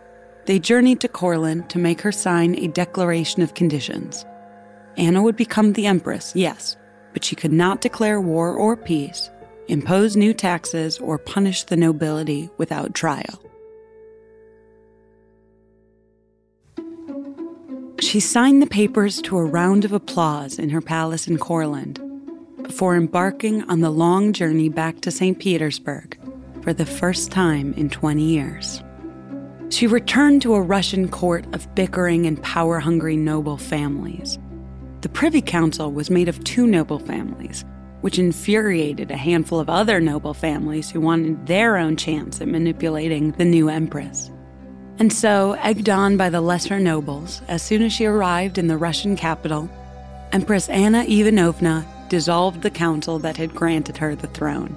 they 0.45 0.59
journeyed 0.59 0.99
to 1.01 1.07
Courland 1.07 1.69
to 1.69 1.79
make 1.79 2.01
her 2.01 2.11
sign 2.11 2.55
a 2.55 2.67
declaration 2.67 3.41
of 3.41 3.53
conditions. 3.53 4.25
Anna 5.01 5.23
would 5.23 5.35
become 5.35 5.73
the 5.73 5.87
Empress, 5.87 6.31
yes, 6.35 6.77
but 7.11 7.25
she 7.25 7.35
could 7.35 7.51
not 7.51 7.81
declare 7.81 8.21
war 8.21 8.53
or 8.53 8.77
peace, 8.77 9.31
impose 9.67 10.15
new 10.15 10.31
taxes, 10.31 10.99
or 10.99 11.17
punish 11.17 11.63
the 11.63 11.75
nobility 11.75 12.51
without 12.59 12.93
trial. 12.93 13.41
She 17.99 18.19
signed 18.19 18.61
the 18.61 18.67
papers 18.67 19.23
to 19.23 19.39
a 19.39 19.43
round 19.43 19.85
of 19.85 19.91
applause 19.91 20.59
in 20.59 20.69
her 20.69 20.81
palace 20.81 21.27
in 21.27 21.39
Courland 21.39 21.99
before 22.61 22.95
embarking 22.95 23.63
on 23.63 23.79
the 23.79 23.89
long 23.89 24.33
journey 24.33 24.69
back 24.69 25.01
to 25.01 25.09
St. 25.09 25.39
Petersburg 25.39 26.15
for 26.61 26.73
the 26.73 26.85
first 26.85 27.31
time 27.31 27.73
in 27.73 27.89
20 27.89 28.21
years. 28.21 28.83
She 29.69 29.87
returned 29.87 30.43
to 30.43 30.53
a 30.53 30.61
Russian 30.61 31.09
court 31.09 31.51
of 31.55 31.73
bickering 31.73 32.27
and 32.27 32.41
power 32.43 32.79
hungry 32.79 33.17
noble 33.17 33.57
families 33.57 34.37
the 35.01 35.09
Privy 35.09 35.41
Council 35.41 35.91
was 35.91 36.11
made 36.11 36.29
of 36.29 36.43
two 36.43 36.67
noble 36.67 36.99
families, 36.99 37.65
which 38.01 38.19
infuriated 38.19 39.09
a 39.09 39.17
handful 39.17 39.59
of 39.59 39.69
other 39.69 39.99
noble 39.99 40.33
families 40.33 40.91
who 40.91 41.01
wanted 41.01 41.47
their 41.47 41.77
own 41.77 41.97
chance 41.97 42.39
at 42.39 42.47
manipulating 42.47 43.31
the 43.31 43.45
new 43.45 43.67
empress. 43.67 44.29
And 44.99 45.11
so, 45.11 45.53
egged 45.53 45.89
on 45.89 46.17
by 46.17 46.29
the 46.29 46.41
lesser 46.41 46.79
nobles, 46.79 47.41
as 47.47 47.63
soon 47.63 47.81
as 47.81 47.91
she 47.91 48.05
arrived 48.05 48.59
in 48.59 48.67
the 48.67 48.77
Russian 48.77 49.15
capital, 49.15 49.67
Empress 50.31 50.69
Anna 50.69 51.03
Ivanovna 51.07 51.85
dissolved 52.07 52.61
the 52.61 52.69
council 52.69 53.17
that 53.19 53.37
had 53.37 53.55
granted 53.55 53.97
her 53.97 54.15
the 54.15 54.27
throne. 54.27 54.75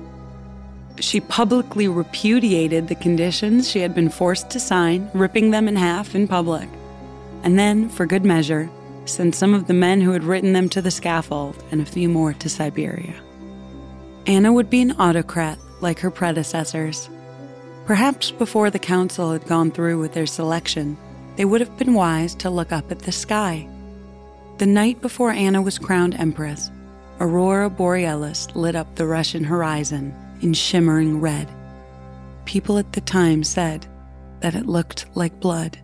She 1.00 1.20
publicly 1.20 1.88
repudiated 1.88 2.88
the 2.88 2.94
conditions 2.94 3.68
she 3.68 3.80
had 3.80 3.94
been 3.94 4.08
forced 4.08 4.48
to 4.50 4.60
sign, 4.60 5.10
ripping 5.12 5.50
them 5.50 5.68
in 5.68 5.76
half 5.76 6.14
in 6.14 6.26
public. 6.26 6.68
And 7.42 7.58
then, 7.58 7.90
for 7.90 8.06
good 8.06 8.24
measure, 8.24 8.70
sent 9.06 9.34
some 9.34 9.54
of 9.54 9.66
the 9.66 9.74
men 9.74 10.00
who 10.00 10.12
had 10.12 10.24
written 10.24 10.52
them 10.52 10.68
to 10.70 10.82
the 10.82 10.90
scaffold 10.90 11.62
and 11.70 11.80
a 11.80 11.86
few 11.86 12.08
more 12.08 12.32
to 12.34 12.48
Siberia. 12.48 13.14
Anna 14.26 14.52
would 14.52 14.70
be 14.70 14.80
an 14.80 14.92
autocrat 14.92 15.58
like 15.80 15.98
her 16.00 16.10
predecessors. 16.10 17.08
Perhaps 17.84 18.30
before 18.30 18.70
the 18.70 18.78
council 18.78 19.32
had 19.32 19.46
gone 19.46 19.70
through 19.70 19.98
with 20.00 20.14
their 20.14 20.26
selection, 20.26 20.96
they 21.36 21.44
would 21.44 21.60
have 21.60 21.76
been 21.76 21.94
wise 21.94 22.34
to 22.36 22.48
look 22.48 22.72
up 22.72 22.90
at 22.90 23.00
the 23.00 23.12
sky. 23.12 23.68
The 24.58 24.66
night 24.66 25.00
before 25.00 25.32
Anna 25.32 25.60
was 25.60 25.78
crowned 25.78 26.14
empress, 26.14 26.70
Aurora 27.20 27.70
Borealis 27.70 28.48
lit 28.54 28.74
up 28.74 28.94
the 28.94 29.06
Russian 29.06 29.44
horizon 29.44 30.14
in 30.40 30.54
shimmering 30.54 31.20
red. 31.20 31.48
People 32.44 32.78
at 32.78 32.92
the 32.92 33.00
time 33.00 33.44
said 33.44 33.86
that 34.40 34.54
it 34.54 34.66
looked 34.66 35.06
like 35.14 35.40
blood. 35.40 35.78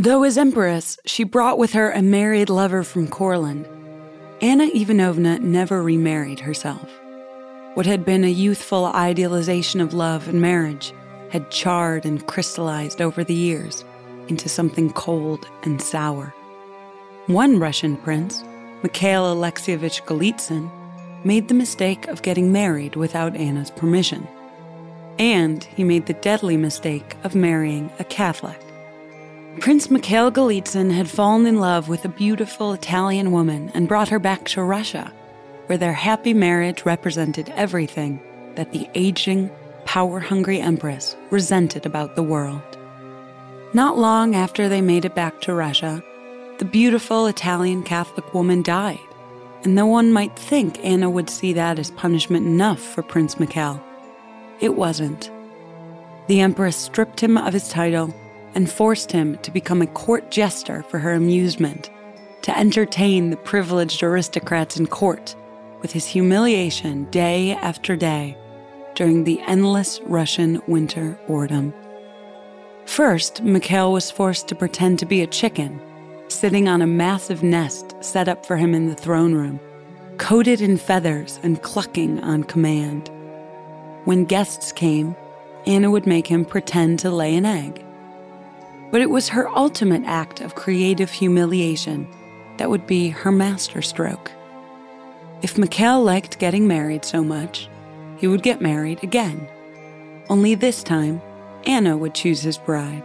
Though 0.00 0.22
as 0.22 0.38
empress, 0.38 0.98
she 1.04 1.24
brought 1.24 1.58
with 1.58 1.74
her 1.74 1.90
a 1.90 2.00
married 2.00 2.48
lover 2.48 2.82
from 2.84 3.06
Courland. 3.06 3.68
Anna 4.40 4.64
Ivanovna 4.64 5.38
never 5.40 5.82
remarried 5.82 6.40
herself. 6.40 6.88
What 7.74 7.84
had 7.84 8.06
been 8.06 8.24
a 8.24 8.30
youthful 8.30 8.86
idealization 8.86 9.78
of 9.78 9.92
love 9.92 10.26
and 10.26 10.40
marriage 10.40 10.94
had 11.28 11.50
charred 11.50 12.06
and 12.06 12.26
crystallized 12.26 13.02
over 13.02 13.22
the 13.22 13.34
years 13.34 13.84
into 14.28 14.48
something 14.48 14.90
cold 14.94 15.46
and 15.64 15.82
sour. 15.82 16.34
One 17.26 17.58
Russian 17.58 17.98
prince, 17.98 18.42
Mikhail 18.82 19.24
Alexievich 19.36 20.06
Golitsyn, 20.06 20.70
made 21.26 21.48
the 21.48 21.52
mistake 21.52 22.08
of 22.08 22.22
getting 22.22 22.50
married 22.50 22.96
without 22.96 23.36
Anna's 23.36 23.70
permission. 23.70 24.26
And 25.18 25.62
he 25.62 25.84
made 25.84 26.06
the 26.06 26.14
deadly 26.14 26.56
mistake 26.56 27.18
of 27.22 27.34
marrying 27.34 27.90
a 27.98 28.04
Catholic. 28.04 28.58
Prince 29.58 29.90
Mikhail 29.90 30.30
Golitsyn 30.30 30.92
had 30.92 31.10
fallen 31.10 31.44
in 31.44 31.58
love 31.58 31.88
with 31.88 32.04
a 32.04 32.08
beautiful 32.08 32.72
Italian 32.72 33.32
woman 33.32 33.70
and 33.74 33.88
brought 33.88 34.08
her 34.08 34.20
back 34.20 34.44
to 34.46 34.62
Russia, 34.62 35.12
where 35.66 35.76
their 35.76 35.92
happy 35.92 36.32
marriage 36.32 36.86
represented 36.86 37.52
everything 37.56 38.22
that 38.54 38.72
the 38.72 38.88
aging, 38.94 39.50
power 39.84 40.20
hungry 40.20 40.60
empress 40.60 41.16
resented 41.30 41.84
about 41.84 42.14
the 42.14 42.22
world. 42.22 42.62
Not 43.74 43.98
long 43.98 44.36
after 44.36 44.68
they 44.68 44.80
made 44.80 45.04
it 45.04 45.16
back 45.16 45.40
to 45.42 45.52
Russia, 45.52 46.02
the 46.58 46.64
beautiful 46.64 47.26
Italian 47.26 47.82
Catholic 47.82 48.32
woman 48.32 48.62
died, 48.62 49.00
and 49.64 49.74
no 49.74 49.84
one 49.84 50.12
might 50.12 50.38
think 50.38 50.82
Anna 50.84 51.10
would 51.10 51.28
see 51.28 51.52
that 51.54 51.78
as 51.78 51.90
punishment 51.90 52.46
enough 52.46 52.80
for 52.80 53.02
Prince 53.02 53.40
Mikhail. 53.40 53.82
It 54.60 54.76
wasn't. 54.76 55.28
The 56.28 56.40
empress 56.40 56.76
stripped 56.76 57.20
him 57.20 57.36
of 57.36 57.52
his 57.52 57.68
title 57.68 58.14
and 58.54 58.70
forced 58.70 59.12
him 59.12 59.38
to 59.38 59.50
become 59.50 59.82
a 59.82 59.86
court 59.86 60.30
jester 60.30 60.82
for 60.84 60.98
her 60.98 61.12
amusement, 61.12 61.90
to 62.42 62.56
entertain 62.58 63.30
the 63.30 63.36
privileged 63.36 64.02
aristocrats 64.02 64.76
in 64.76 64.86
court 64.86 65.34
with 65.80 65.92
his 65.92 66.06
humiliation 66.06 67.04
day 67.10 67.52
after 67.52 67.96
day 67.96 68.36
during 68.94 69.24
the 69.24 69.40
endless 69.42 70.00
Russian 70.02 70.60
winter 70.66 71.18
boredom. 71.26 71.72
First, 72.86 73.42
Mikhail 73.42 73.92
was 73.92 74.10
forced 74.10 74.48
to 74.48 74.54
pretend 74.54 74.98
to 74.98 75.06
be 75.06 75.22
a 75.22 75.26
chicken, 75.26 75.80
sitting 76.28 76.68
on 76.68 76.82
a 76.82 76.86
massive 76.86 77.42
nest 77.42 77.94
set 78.00 78.28
up 78.28 78.44
for 78.44 78.56
him 78.56 78.74
in 78.74 78.88
the 78.88 78.94
throne 78.94 79.32
room, 79.32 79.60
coated 80.18 80.60
in 80.60 80.76
feathers 80.76 81.38
and 81.42 81.62
clucking 81.62 82.20
on 82.20 82.44
command. 82.44 83.08
When 84.04 84.24
guests 84.24 84.72
came, 84.72 85.14
Anna 85.66 85.90
would 85.90 86.06
make 86.06 86.26
him 86.26 86.44
pretend 86.44 86.98
to 87.00 87.10
lay 87.10 87.36
an 87.36 87.46
egg. 87.46 87.84
But 88.90 89.00
it 89.00 89.10
was 89.10 89.28
her 89.28 89.48
ultimate 89.48 90.02
act 90.04 90.40
of 90.40 90.54
creative 90.54 91.10
humiliation 91.10 92.08
that 92.56 92.70
would 92.70 92.86
be 92.86 93.08
her 93.08 93.32
masterstroke. 93.32 94.30
If 95.42 95.56
Mikhail 95.56 96.02
liked 96.02 96.38
getting 96.38 96.68
married 96.68 97.04
so 97.04 97.24
much, 97.24 97.68
he 98.18 98.26
would 98.26 98.42
get 98.42 98.60
married 98.60 99.02
again. 99.02 99.48
Only 100.28 100.54
this 100.54 100.82
time, 100.82 101.22
Anna 101.64 101.96
would 101.96 102.14
choose 102.14 102.42
his 102.42 102.58
bride. 102.58 103.02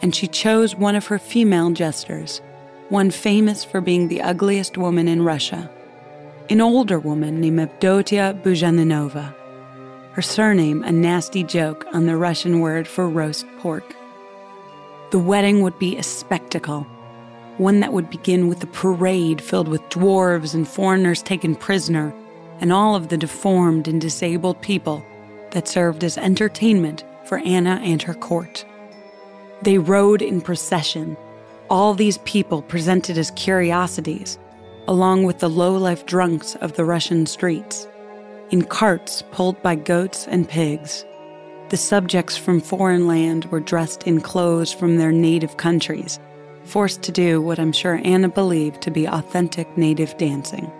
And 0.00 0.14
she 0.14 0.26
chose 0.26 0.74
one 0.74 0.96
of 0.96 1.06
her 1.06 1.18
female 1.18 1.70
jesters, 1.70 2.40
one 2.88 3.10
famous 3.10 3.64
for 3.64 3.80
being 3.80 4.08
the 4.08 4.22
ugliest 4.22 4.76
woman 4.76 5.08
in 5.08 5.22
Russia, 5.22 5.70
an 6.50 6.60
older 6.60 6.98
woman 6.98 7.40
named 7.40 7.58
Avdotia 7.58 8.42
Buzhaninova. 8.42 9.34
Her 10.12 10.22
surname, 10.22 10.82
a 10.82 10.92
nasty 10.92 11.44
joke 11.44 11.86
on 11.92 12.06
the 12.06 12.16
Russian 12.16 12.60
word 12.60 12.88
for 12.88 13.08
roast 13.08 13.46
pork. 13.58 13.94
The 15.12 15.18
wedding 15.18 15.60
would 15.60 15.78
be 15.78 15.98
a 15.98 16.02
spectacle, 16.02 16.86
one 17.58 17.80
that 17.80 17.92
would 17.92 18.08
begin 18.08 18.48
with 18.48 18.64
a 18.64 18.66
parade 18.68 19.42
filled 19.42 19.68
with 19.68 19.82
dwarves 19.90 20.54
and 20.54 20.66
foreigners 20.66 21.22
taken 21.22 21.54
prisoner, 21.54 22.14
and 22.60 22.72
all 22.72 22.96
of 22.96 23.08
the 23.08 23.18
deformed 23.18 23.88
and 23.88 24.00
disabled 24.00 24.62
people 24.62 25.04
that 25.50 25.68
served 25.68 26.02
as 26.02 26.16
entertainment 26.16 27.04
for 27.26 27.40
Anna 27.40 27.78
and 27.84 28.00
her 28.00 28.14
court. 28.14 28.64
They 29.60 29.76
rode 29.76 30.22
in 30.22 30.40
procession, 30.40 31.18
all 31.68 31.92
these 31.92 32.16
people 32.24 32.62
presented 32.62 33.18
as 33.18 33.32
curiosities, 33.32 34.38
along 34.88 35.24
with 35.24 35.40
the 35.40 35.50
low 35.50 35.76
life 35.76 36.06
drunks 36.06 36.54
of 36.56 36.72
the 36.72 36.86
Russian 36.86 37.26
streets, 37.26 37.86
in 38.50 38.62
carts 38.62 39.22
pulled 39.30 39.62
by 39.62 39.74
goats 39.74 40.26
and 40.26 40.48
pigs. 40.48 41.04
The 41.72 41.78
subjects 41.78 42.36
from 42.36 42.60
foreign 42.60 43.06
land 43.06 43.46
were 43.46 43.58
dressed 43.58 44.02
in 44.02 44.20
clothes 44.20 44.74
from 44.74 44.98
their 44.98 45.10
native 45.10 45.56
countries, 45.56 46.20
forced 46.64 47.00
to 47.04 47.12
do 47.12 47.40
what 47.40 47.58
I'm 47.58 47.72
sure 47.72 47.98
Anna 48.04 48.28
believed 48.28 48.82
to 48.82 48.90
be 48.90 49.08
authentic 49.08 49.74
native 49.78 50.14
dancing. 50.18 50.70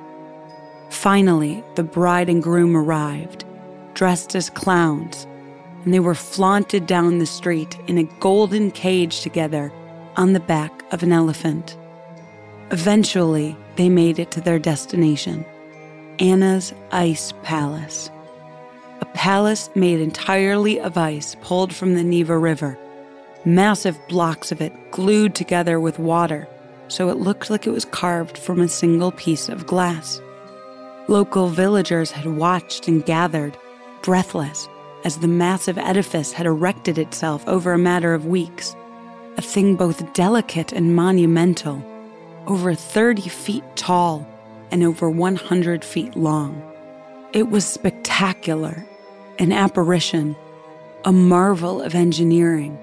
Finally, 0.91 1.65
the 1.77 1.83
bride 1.83 2.29
and 2.29 2.43
groom 2.43 2.77
arrived, 2.77 3.47
dressed 3.95 4.37
as 4.37 4.51
clowns, 4.51 5.27
and 5.83 5.95
they 5.95 5.99
were 5.99 6.15
flaunted 6.15 6.87
down 6.87 7.21
the 7.21 7.25
street 7.25 7.75
in 7.87 7.97
a 7.97 8.05
golden 8.21 8.71
cage 8.71 9.23
together 9.23 9.73
on 10.17 10.35
the 10.35 10.41
back 10.41 10.85
of 10.93 11.03
an 11.03 11.11
elephant. 11.11 11.75
Eventually, 12.71 13.57
they 13.77 13.89
made 13.89 14.19
it 14.19 14.31
to 14.33 14.43
their 14.43 14.59
destination 14.59 15.47
Anna's 16.19 16.75
Ice 16.91 17.33
Palace. 17.43 18.11
A 19.03 19.07
palace 19.07 19.69
made 19.75 20.01
entirely 20.01 20.79
of 20.79 20.97
ice 20.97 21.35
pulled 21.43 21.75
from 21.75 21.95
the 21.95 22.05
Neva 22.05 22.39
River, 22.39 22.79
massive 23.45 23.99
blocks 24.07 24.53
of 24.53 24.61
it 24.61 24.73
glued 24.93 25.35
together 25.35 25.81
with 25.81 25.99
water 25.99 26.47
so 26.93 27.09
it 27.09 27.17
looked 27.17 27.51
like 27.51 27.67
it 27.67 27.73
was 27.73 27.87
carved 27.87 28.39
from 28.39 28.61
a 28.61 28.69
single 28.69 29.11
piece 29.11 29.49
of 29.49 29.67
glass. 29.67 30.21
Local 31.09 31.49
villagers 31.49 32.13
had 32.13 32.27
watched 32.27 32.87
and 32.87 33.05
gathered, 33.05 33.57
breathless, 34.03 34.69
as 35.05 35.17
the 35.17 35.27
massive 35.27 35.79
edifice 35.79 36.33
had 36.33 36.47
erected 36.47 36.99
itself 36.99 37.43
over 37.49 37.73
a 37.73 37.79
matter 37.79 38.15
of 38.15 38.27
weeks, 38.27 38.77
a 39.37 39.43
thing 39.43 39.75
both 39.75 40.13
delicate 40.13 40.73
and 40.73 40.95
monumental, 40.95 41.83
over 42.47 42.73
30 42.73 43.23
feet 43.23 43.65
tall 43.75 44.29
and 44.71 44.85
over 44.85 45.11
100 45.11 45.85
feet 45.85 46.15
long. 46.15 46.63
It 47.33 47.49
was 47.51 47.65
spectacular, 47.65 48.87
an 49.43 49.51
apparition, 49.51 50.37
a 51.05 51.11
marvel 51.11 51.83
of 51.83 51.97
engineering. 51.97 52.79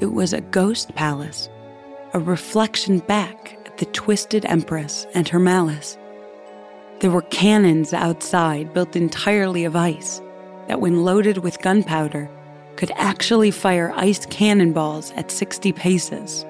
It 0.00 0.14
was 0.14 0.32
a 0.32 0.40
ghost 0.40 0.94
palace, 0.94 1.50
a 2.14 2.18
reflection 2.18 3.00
back 3.00 3.58
at 3.66 3.76
the 3.76 3.84
twisted 3.84 4.46
empress 4.46 5.06
and 5.12 5.28
her 5.28 5.38
malice. 5.38 5.98
There 7.00 7.10
were 7.10 7.20
cannons 7.20 7.92
outside 7.92 8.72
built 8.72 8.96
entirely 8.96 9.66
of 9.66 9.76
ice 9.76 10.22
that, 10.66 10.80
when 10.80 11.04
loaded 11.04 11.38
with 11.38 11.60
gunpowder, 11.60 12.26
could 12.76 12.92
actually 12.94 13.50
fire 13.50 13.92
ice 13.94 14.24
cannonballs 14.24 15.12
at 15.12 15.30
60 15.30 15.72
paces. 15.72 16.46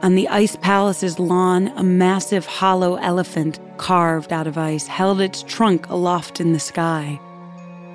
On 0.00 0.14
the 0.14 0.28
ice 0.28 0.56
palace's 0.56 1.18
lawn, 1.18 1.68
a 1.76 1.82
massive 1.82 2.46
hollow 2.46 2.94
elephant 2.94 3.60
carved 3.76 4.32
out 4.32 4.46
of 4.46 4.56
ice 4.56 4.86
held 4.86 5.20
its 5.20 5.42
trunk 5.42 5.86
aloft 5.90 6.40
in 6.40 6.54
the 6.54 6.58
sky. 6.58 7.20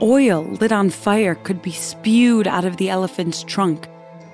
Oil 0.02 0.44
lit 0.44 0.72
on 0.72 0.90
fire 0.90 1.36
could 1.36 1.62
be 1.62 1.72
spewed 1.72 2.48
out 2.48 2.66
of 2.66 2.78
the 2.78 2.90
elephant's 2.90 3.44
trunk, 3.44 3.88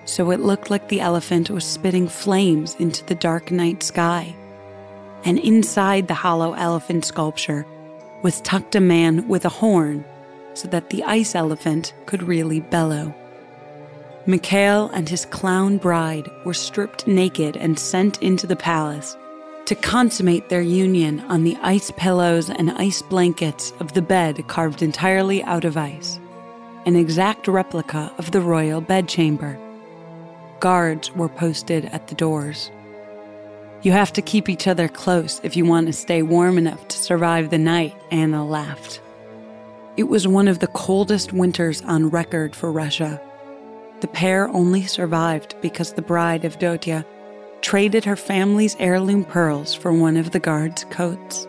so 0.05 0.31
it 0.31 0.39
looked 0.39 0.69
like 0.69 0.87
the 0.87 1.01
elephant 1.01 1.49
was 1.49 1.65
spitting 1.65 2.07
flames 2.07 2.75
into 2.75 3.05
the 3.05 3.15
dark 3.15 3.51
night 3.51 3.83
sky. 3.83 4.35
And 5.25 5.37
inside 5.39 6.07
the 6.07 6.13
hollow 6.13 6.53
elephant 6.53 7.05
sculpture 7.05 7.65
was 8.21 8.41
tucked 8.41 8.75
a 8.75 8.79
man 8.79 9.27
with 9.27 9.45
a 9.45 9.49
horn 9.49 10.05
so 10.53 10.67
that 10.69 10.89
the 10.89 11.03
ice 11.03 11.35
elephant 11.35 11.93
could 12.05 12.23
really 12.23 12.61
bellow. 12.61 13.13
Mikhail 14.25 14.89
and 14.93 15.07
his 15.09 15.25
clown 15.25 15.77
bride 15.77 16.29
were 16.45 16.53
stripped 16.53 17.07
naked 17.07 17.57
and 17.57 17.79
sent 17.79 18.21
into 18.21 18.47
the 18.47 18.55
palace 18.55 19.17
to 19.69 19.75
consummate 19.75 20.49
their 20.49 20.63
union 20.63 21.19
on 21.29 21.43
the 21.43 21.55
ice 21.61 21.91
pillows 21.91 22.49
and 22.49 22.71
ice 22.71 23.03
blankets 23.03 23.71
of 23.79 23.93
the 23.93 24.01
bed 24.01 24.47
carved 24.47 24.81
entirely 24.81 25.43
out 25.43 25.63
of 25.63 25.77
ice, 25.77 26.19
an 26.87 26.95
exact 26.95 27.47
replica 27.47 28.11
of 28.17 28.31
the 28.31 28.41
royal 28.41 28.81
bedchamber. 28.81 29.59
Guards 30.59 31.11
were 31.11 31.29
posted 31.29 31.85
at 31.85 32.07
the 32.07 32.15
doors. 32.15 32.71
You 33.83 33.91
have 33.91 34.11
to 34.13 34.23
keep 34.23 34.49
each 34.49 34.65
other 34.65 34.87
close 34.87 35.39
if 35.43 35.55
you 35.55 35.65
want 35.65 35.85
to 35.85 35.93
stay 35.93 36.23
warm 36.23 36.57
enough 36.57 36.87
to 36.87 36.97
survive 36.97 37.51
the 37.51 37.59
night, 37.59 37.95
Anna 38.09 38.43
laughed. 38.43 38.99
It 39.97 40.05
was 40.05 40.27
one 40.27 40.47
of 40.47 40.57
the 40.57 40.73
coldest 40.73 41.31
winters 41.31 41.83
on 41.83 42.09
record 42.09 42.55
for 42.55 42.71
Russia. 42.71 43.21
The 44.01 44.07
pair 44.07 44.49
only 44.49 44.87
survived 44.87 45.53
because 45.61 45.93
the 45.93 46.01
bride 46.01 46.43
of 46.43 46.57
Avdotia 46.57 47.05
traded 47.61 48.05
her 48.05 48.15
family's 48.15 48.75
heirloom 48.79 49.25
pearls 49.25 49.73
for 49.73 49.93
one 49.93 50.17
of 50.17 50.31
the 50.31 50.39
guards' 50.39 50.85
coats. 50.89 51.47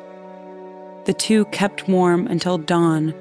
The 1.05 1.14
two 1.14 1.44
kept 1.46 1.88
warm 1.88 2.27
until 2.27 2.59
dawn, 2.59 3.14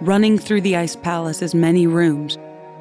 running 0.00 0.38
through 0.38 0.62
the 0.62 0.76
ice 0.76 0.96
palace's 0.96 1.54
many 1.54 1.86
rooms, 1.86 2.38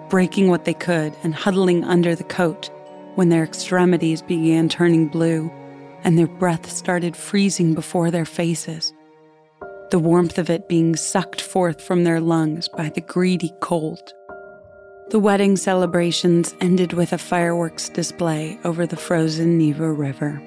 breaking 0.09 0.47
what 0.47 0.65
they 0.65 0.73
could 0.73 1.13
and 1.23 1.35
huddling 1.35 1.83
under 1.83 2.15
the 2.15 2.23
coat 2.23 2.69
when 3.15 3.29
their 3.29 3.43
extremities 3.43 4.21
began 4.21 4.69
turning 4.69 5.07
blue 5.07 5.51
and 6.03 6.17
their 6.17 6.27
breath 6.27 6.69
started 6.69 7.15
freezing 7.15 7.73
before 7.73 8.11
their 8.11 8.25
faces 8.25 8.93
the 9.89 9.99
warmth 9.99 10.37
of 10.37 10.49
it 10.49 10.67
being 10.67 10.95
sucked 10.95 11.39
forth 11.39 11.81
from 11.81 12.03
their 12.03 12.19
lungs 12.19 12.67
by 12.67 12.89
the 12.89 13.01
greedy 13.01 13.53
cold. 13.61 14.13
The 15.09 15.19
wedding 15.19 15.55
celebrations 15.55 16.53
ended 16.59 16.91
with 16.91 17.13
a 17.13 17.17
fireworks 17.17 17.87
display 17.87 18.59
over 18.65 18.85
the 18.85 18.97
frozen 18.97 19.57
Neva 19.57 19.89
River. 19.89 20.41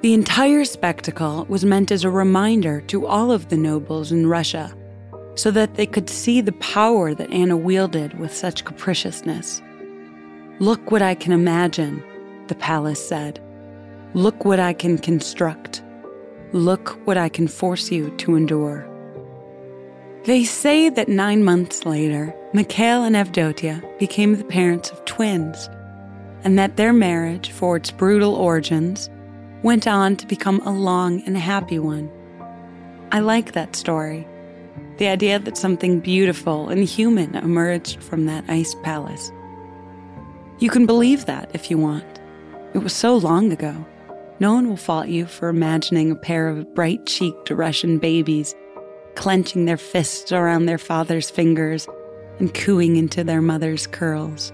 The 0.00 0.14
entire 0.14 0.64
spectacle 0.64 1.44
was 1.46 1.62
meant 1.62 1.90
as 1.90 2.04
a 2.04 2.10
reminder 2.10 2.80
to 2.82 3.06
all 3.06 3.30
of 3.30 3.50
the 3.50 3.58
nobles 3.58 4.12
in 4.12 4.28
Russia 4.28 4.74
so 5.34 5.50
that 5.50 5.74
they 5.74 5.84
could 5.84 6.08
see 6.08 6.40
the 6.40 6.52
power 6.52 7.14
that 7.14 7.30
Anna 7.30 7.54
wielded 7.54 8.18
with 8.18 8.34
such 8.34 8.64
capriciousness. 8.64 9.60
Look 10.58 10.90
what 10.90 11.02
I 11.02 11.14
can 11.14 11.32
imagine, 11.32 12.02
the 12.46 12.54
palace 12.54 13.06
said. 13.06 13.40
Look 14.14 14.46
what 14.46 14.58
I 14.58 14.72
can 14.72 14.96
construct. 14.96 15.82
Look 16.52 16.98
what 17.06 17.18
I 17.18 17.28
can 17.28 17.48
force 17.48 17.90
you 17.90 18.08
to 18.18 18.36
endure. 18.36 18.88
They 20.24 20.44
say 20.44 20.88
that 20.88 21.08
nine 21.08 21.44
months 21.44 21.84
later, 21.84 22.34
Mikhail 22.54 23.02
and 23.02 23.16
Avdotia 23.16 23.82
became 23.98 24.36
the 24.36 24.44
parents 24.44 24.92
of 24.92 25.04
twins, 25.06 25.68
and 26.44 26.56
that 26.56 26.76
their 26.76 26.92
marriage, 26.92 27.50
for 27.50 27.76
its 27.76 27.90
brutal 27.90 28.36
origins, 28.36 29.10
went 29.64 29.88
on 29.88 30.14
to 30.14 30.26
become 30.28 30.60
a 30.60 30.70
long 30.70 31.20
and 31.26 31.36
happy 31.36 31.80
one. 31.80 32.08
I 33.10 33.18
like 33.18 33.52
that 33.52 33.74
story. 33.74 34.24
The 34.98 35.08
idea 35.08 35.40
that 35.40 35.56
something 35.56 35.98
beautiful 35.98 36.68
and 36.68 36.84
human 36.84 37.34
emerged 37.34 38.00
from 38.00 38.26
that 38.26 38.44
ice 38.46 38.76
palace. 38.84 39.32
You 40.60 40.70
can 40.70 40.86
believe 40.86 41.26
that 41.26 41.50
if 41.54 41.72
you 41.72 41.76
want. 41.76 42.20
It 42.72 42.78
was 42.78 42.92
so 42.92 43.16
long 43.16 43.52
ago. 43.52 43.84
No 44.38 44.54
one 44.54 44.68
will 44.68 44.76
fault 44.76 45.08
you 45.08 45.26
for 45.26 45.48
imagining 45.48 46.12
a 46.12 46.16
pair 46.16 46.46
of 46.46 46.72
bright 46.72 47.04
cheeked 47.04 47.50
Russian 47.50 47.98
babies 47.98 48.54
clenching 49.16 49.64
their 49.64 49.76
fists 49.76 50.30
around 50.30 50.66
their 50.66 50.78
father's 50.78 51.30
fingers 51.30 51.88
and 52.38 52.52
cooing 52.54 52.96
into 52.96 53.24
their 53.24 53.40
mother's 53.40 53.86
curls. 53.86 54.52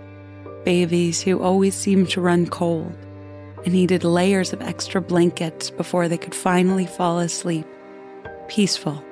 Babies 0.65 1.23
who 1.23 1.43
always 1.43 1.75
seemed 1.75 2.11
to 2.11 2.21
run 2.21 2.47
cold 2.47 2.93
and 3.65 3.75
needed 3.75 4.05
layers 4.05 4.53
of 4.53 4.63
extra 4.63 5.01
blankets 5.01 5.71
before 5.71 6.09
they 6.09 6.19
could 6.19 6.35
finally 6.35 6.87
fall 6.87 7.19
asleep, 7.19 7.67
peaceful, 8.49 9.03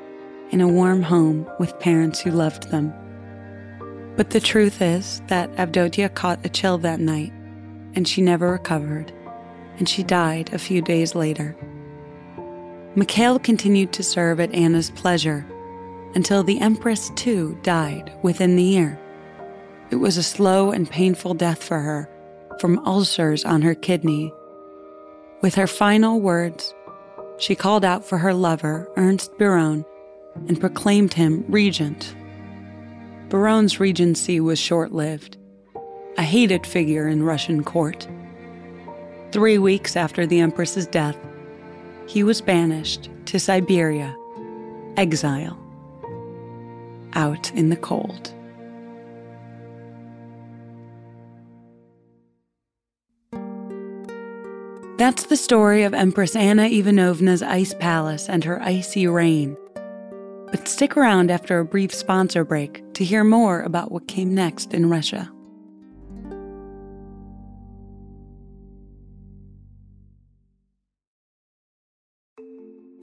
in 0.51 0.61
a 0.61 0.69
warm 0.69 1.03
home 1.03 1.49
with 1.59 1.79
parents 1.79 2.21
who 2.21 2.31
loved 2.31 2.71
them. 2.71 2.93
But 4.17 4.31
the 4.31 4.41
truth 4.41 4.83
is 4.83 5.23
that 5.29 5.55
Avdotia 5.57 6.15
caught 6.15 6.45
a 6.45 6.49
chill 6.49 6.79
that 6.79 7.01
night, 7.01 7.33
and 7.95 8.07
she 8.09 8.23
never 8.23 8.51
recovered, 8.51 9.13
and 9.79 9.89
she 9.89 10.03
died 10.03 10.53
a 10.53 10.59
few 10.59 10.83
days 10.83 11.15
later. 11.15 11.57
Mikhail 12.95 13.39
continued 13.39 13.93
to 13.93 14.03
serve 14.03 14.41
at 14.41 14.53
Anna's 14.55 14.91
pleasure 14.91 15.47
until 16.19 16.43
the 16.43 16.61
Empress 16.61 17.11
too 17.11 17.57
died 17.63 18.13
within 18.25 18.57
the 18.57 18.63
year. 18.65 18.99
It 19.93 19.97
was 19.97 20.17
a 20.17 20.23
slow 20.25 20.73
and 20.73 20.91
painful 20.91 21.35
death 21.35 21.63
for 21.63 21.79
her 21.79 22.11
from 22.59 22.85
ulcers 22.85 23.45
on 23.45 23.63
her 23.63 23.77
kidney. 23.77 24.35
With 25.43 25.55
her 25.55 25.69
final 25.69 26.21
words, 26.21 26.75
she 27.39 27.55
called 27.55 27.85
out 27.85 28.05
for 28.05 28.19
her 28.19 28.35
lover, 28.35 28.91
Ernst 28.97 29.39
Biron, 29.39 29.85
and 30.49 30.59
proclaimed 30.59 31.15
him 31.15 31.45
regent. 31.47 32.17
Biron's 33.29 33.79
regency 33.79 34.41
was 34.41 34.59
short 34.59 34.91
lived, 34.91 35.37
a 36.17 36.23
hated 36.25 36.67
figure 36.67 37.07
in 37.07 37.23
Russian 37.23 37.63
court. 37.63 38.09
Three 39.31 39.59
weeks 39.59 39.95
after 39.95 40.27
the 40.27 40.41
Empress's 40.41 40.89
death, 40.89 41.17
he 42.09 42.25
was 42.25 42.41
banished 42.41 43.09
to 43.27 43.39
Siberia, 43.39 44.17
exile, 44.97 45.57
out 47.15 47.53
in 47.53 47.69
the 47.69 47.77
cold. 47.77 48.35
That's 54.99 55.27
the 55.27 55.37
story 55.37 55.85
of 55.85 55.95
Empress 55.95 56.35
Anna 56.35 56.65
Ivanovna's 56.65 57.43
ice 57.43 57.73
palace 57.73 58.29
and 58.29 58.43
her 58.43 58.61
icy 58.61 59.07
reign. 59.07 59.57
But 60.51 60.67
stick 60.67 60.97
around 60.97 61.31
after 61.31 61.61
a 61.61 61.65
brief 61.65 61.95
sponsor 61.95 62.45
break 62.45 62.83
to 62.95 63.05
hear 63.05 63.23
more 63.23 63.63
about 63.63 63.93
what 63.93 64.09
came 64.09 64.35
next 64.35 64.75
in 64.75 64.91
Russia. 64.91 65.31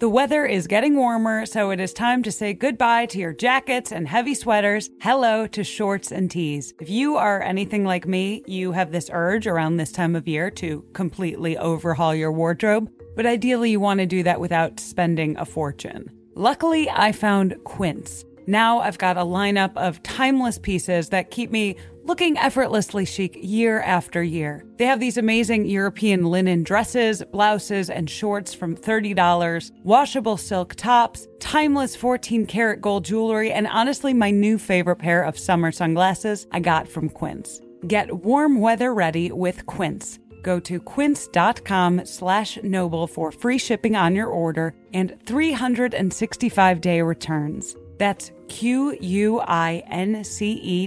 The 0.06 0.10
weather 0.10 0.46
is 0.46 0.68
getting 0.68 0.98
warmer, 0.98 1.48
so 1.48 1.72
it 1.72 1.80
is 1.80 1.92
time 1.92 2.22
to 2.22 2.32
say 2.32 2.54
goodbye 2.54 3.08
to 3.08 3.18
your 3.18 3.34
jackets 3.34 3.92
and 3.92 4.08
heavy 4.08 4.36
sweaters. 4.36 4.92
Hello 5.02 5.48
to 5.48 5.64
shorts 5.64 6.12
and 6.12 6.30
tees. 6.30 6.76
If 6.80 6.92
you 6.92 7.16
are 7.16 7.42
anything 7.42 7.86
like 7.86 8.08
me, 8.08 8.44
you 8.46 8.72
have 8.74 8.92
this 8.92 9.10
urge 9.12 9.48
around 9.48 9.78
this 9.78 9.92
time 9.92 10.16
of 10.16 10.28
year 10.28 10.52
to 10.52 10.86
completely 10.94 11.58
overhaul 11.58 12.14
your 12.14 12.32
wardrobe, 12.32 12.92
but 13.16 13.26
ideally 13.26 13.72
you 13.72 13.80
want 13.80 14.00
to 14.00 14.06
do 14.06 14.22
that 14.22 14.40
without 14.40 14.80
spending 14.80 15.40
a 15.40 15.46
fortune. 15.46 16.08
Luckily, 16.36 16.88
I 16.88 17.12
found 17.12 17.56
Quince. 17.64 18.26
Now 18.46 18.82
I've 18.82 19.00
got 19.00 19.18
a 19.18 19.22
lineup 19.22 19.76
of 19.76 20.04
timeless 20.04 20.60
pieces 20.60 21.10
that 21.10 21.32
keep 21.32 21.50
me 21.50 21.78
looking 22.06 22.38
effortlessly 22.38 23.04
chic 23.04 23.38
year 23.42 23.82
after 23.82 24.24
year. 24.24 24.64
They 24.78 24.86
have 24.86 25.00
these 25.00 25.18
amazing 25.18 25.66
European 25.66 26.26
linen 26.26 26.64
dresses, 26.64 27.24
blouses, 27.32 27.90
and 27.90 28.10
shorts 28.10 28.54
from 28.54 28.76
$30, 28.76 29.72
washable 29.84 30.38
silk 30.38 30.76
tops, 30.76 31.28
timeless 31.40 31.96
14 31.96 32.46
karat 32.46 32.82
gold 32.82 33.06
jewelry, 33.06 33.52
and 33.52 33.68
honestly, 33.68 34.14
my 34.14 34.32
new 34.32 34.58
favorite 34.58 34.98
pair 34.98 35.24
of 35.24 35.38
summer 35.38 35.72
sunglasses 35.72 36.48
I 36.52 36.60
got 36.60 36.88
from 36.88 37.10
Quince. 37.10 37.60
Get 37.88 38.24
warm 38.24 38.62
weather 38.62 38.94
ready 38.94 39.32
with 39.32 39.66
Quince. 39.66 40.20
Go 40.46 40.60
to 40.60 40.80
quince.com 40.80 42.06
slash 42.06 42.60
noble 42.64 43.08
for 43.08 43.32
free 43.32 43.58
shipping 43.58 43.96
on 43.96 44.16
your 44.16 44.28
order 44.28 44.76
and 44.94 45.18
365 45.26 46.82
day 46.82 47.02
returns. 47.02 47.76
That's 47.98 48.32
Q-U-I-N-C-E 48.48 49.38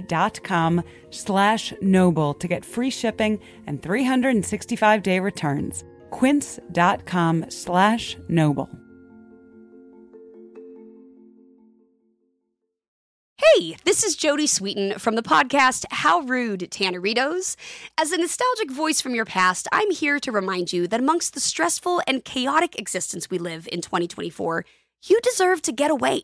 dot 0.01 0.43
com 0.43 0.83
slash 1.09 1.73
noble 1.81 2.33
to 2.35 2.47
get 2.47 2.65
free 2.65 2.89
shipping 2.89 3.39
and 3.67 3.81
365-day 3.81 5.19
returns. 5.19 5.83
Quince 6.11 6.59
dot 6.71 7.05
com 7.05 7.45
slash 7.49 8.17
noble. 8.27 8.69
Hey, 13.55 13.77
this 13.83 14.03
is 14.03 14.15
Jodie 14.15 14.43
Sweetin 14.43 14.99
from 14.99 15.15
the 15.15 15.21
podcast 15.21 15.85
How 15.91 16.19
Rude, 16.21 16.61
Tanneritos. 16.69 17.55
As 17.97 18.11
a 18.11 18.17
nostalgic 18.17 18.69
voice 18.69 19.01
from 19.01 19.15
your 19.15 19.25
past, 19.25 19.67
I'm 19.71 19.91
here 19.91 20.19
to 20.19 20.31
remind 20.31 20.71
you 20.71 20.87
that 20.87 20.99
amongst 20.99 21.33
the 21.33 21.39
stressful 21.39 22.01
and 22.05 22.23
chaotic 22.23 22.77
existence 22.77 23.29
we 23.29 23.37
live 23.37 23.67
in 23.71 23.81
2024, 23.81 24.65
you 25.03 25.19
deserve 25.21 25.61
to 25.63 25.71
get 25.71 25.89
away. 25.89 26.23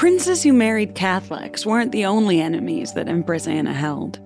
Princes 0.00 0.42
who 0.42 0.54
married 0.54 0.94
Catholics 0.94 1.66
weren't 1.66 1.92
the 1.92 2.06
only 2.06 2.40
enemies 2.40 2.94
that 2.94 3.06
Empress 3.06 3.46
Anna 3.46 3.74
held. 3.74 4.18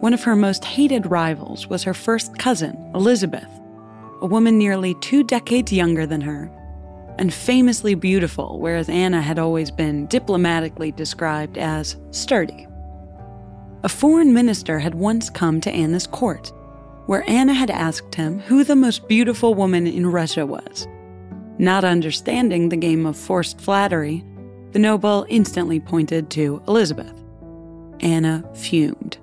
One 0.00 0.14
of 0.14 0.24
her 0.24 0.34
most 0.34 0.64
hated 0.64 1.10
rivals 1.10 1.66
was 1.66 1.82
her 1.82 1.92
first 1.92 2.38
cousin, 2.38 2.90
Elizabeth, 2.94 3.50
a 4.22 4.26
woman 4.26 4.56
nearly 4.56 4.94
two 5.02 5.22
decades 5.22 5.70
younger 5.74 6.06
than 6.06 6.22
her, 6.22 6.50
and 7.18 7.34
famously 7.34 7.94
beautiful, 7.94 8.58
whereas 8.58 8.88
Anna 8.88 9.20
had 9.20 9.38
always 9.38 9.70
been 9.70 10.06
diplomatically 10.06 10.90
described 10.90 11.58
as 11.58 11.98
sturdy. 12.10 12.66
A 13.82 13.90
foreign 13.90 14.32
minister 14.32 14.78
had 14.78 14.94
once 14.94 15.28
come 15.28 15.60
to 15.60 15.70
Anna's 15.70 16.06
court, 16.06 16.50
where 17.04 17.28
Anna 17.28 17.52
had 17.52 17.70
asked 17.70 18.14
him 18.14 18.38
who 18.38 18.64
the 18.64 18.74
most 18.74 19.06
beautiful 19.06 19.54
woman 19.54 19.86
in 19.86 20.06
Russia 20.06 20.46
was. 20.46 20.88
Not 21.58 21.84
understanding 21.84 22.70
the 22.70 22.76
game 22.78 23.04
of 23.04 23.18
forced 23.18 23.60
flattery, 23.60 24.24
the 24.74 24.80
noble 24.80 25.24
instantly 25.28 25.78
pointed 25.78 26.30
to 26.30 26.60
Elizabeth. 26.66 27.14
Anna 28.00 28.44
fumed. 28.54 29.18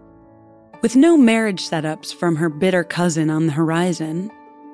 With 0.82 0.96
no 0.96 1.18
marriage 1.18 1.68
setups 1.68 2.16
from 2.16 2.38
her 2.38 2.48
bitter 2.48 2.86
cousin 2.86 3.30
on 3.30 3.48
the 3.48 3.52
horizon, 3.52 4.32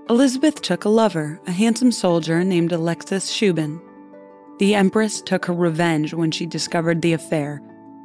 Elizabeth 0.08 0.62
took 0.62 0.86
a 0.86 0.90
lover, 0.90 1.42
a 1.48 1.52
handsome 1.52 1.92
soldier 1.92 2.44
named 2.44 2.72
Alexis 2.72 3.32
Shubin. 3.32 3.82
The 4.60 4.76
Empress 4.76 5.20
took 5.20 5.46
her 5.46 5.54
revenge 5.54 6.14
when 6.14 6.30
she 6.30 6.46
discovered 6.46 7.02
the 7.02 7.14
affair 7.14 7.60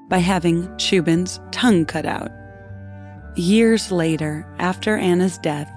by 0.09 0.19
having 0.19 0.67
Shubin's 0.79 1.41
tongue 1.51 1.85
cut 1.85 2.07
out. 2.07 2.31
Years 3.37 3.93
later, 3.93 4.47
after 4.59 4.97
Anna's 4.97 5.37
death, 5.37 5.71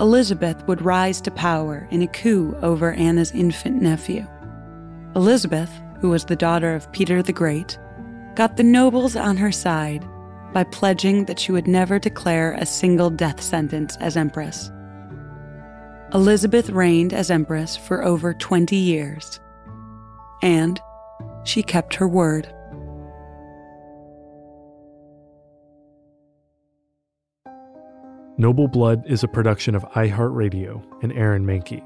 Elizabeth 0.00 0.66
would 0.66 0.82
rise 0.82 1.20
to 1.20 1.30
power 1.30 1.86
in 1.92 2.02
a 2.02 2.08
coup 2.08 2.56
over 2.60 2.92
Anna's 2.92 3.30
infant 3.30 3.80
nephew. 3.80 4.26
Elizabeth, 5.14 5.70
who 6.00 6.10
was 6.10 6.24
the 6.24 6.36
daughter 6.36 6.74
of 6.74 6.90
Peter 6.92 7.22
the 7.22 7.32
Great, 7.32 7.78
got 8.34 8.56
the 8.56 8.62
nobles 8.62 9.16
on 9.16 9.36
her 9.36 9.52
side 9.52 10.04
by 10.52 10.64
pledging 10.64 11.24
that 11.24 11.38
she 11.38 11.52
would 11.52 11.66
never 11.66 11.98
declare 11.98 12.52
a 12.52 12.66
single 12.66 13.10
death 13.10 13.40
sentence 13.40 13.96
as 14.00 14.16
empress. 14.16 14.70
Elizabeth 16.12 16.70
reigned 16.70 17.12
as 17.12 17.30
empress 17.30 17.76
for 17.76 18.04
over 18.04 18.34
20 18.34 18.76
years, 18.76 19.40
and 20.42 20.80
she 21.44 21.62
kept 21.62 21.94
her 21.94 22.06
word. 22.06 22.52
Noble 28.36 28.66
Blood 28.66 29.04
is 29.06 29.22
a 29.22 29.28
production 29.28 29.74
of 29.74 29.84
iHeartRadio 29.92 30.82
and 31.02 31.12
Aaron 31.12 31.46
Mahnke. 31.46 31.82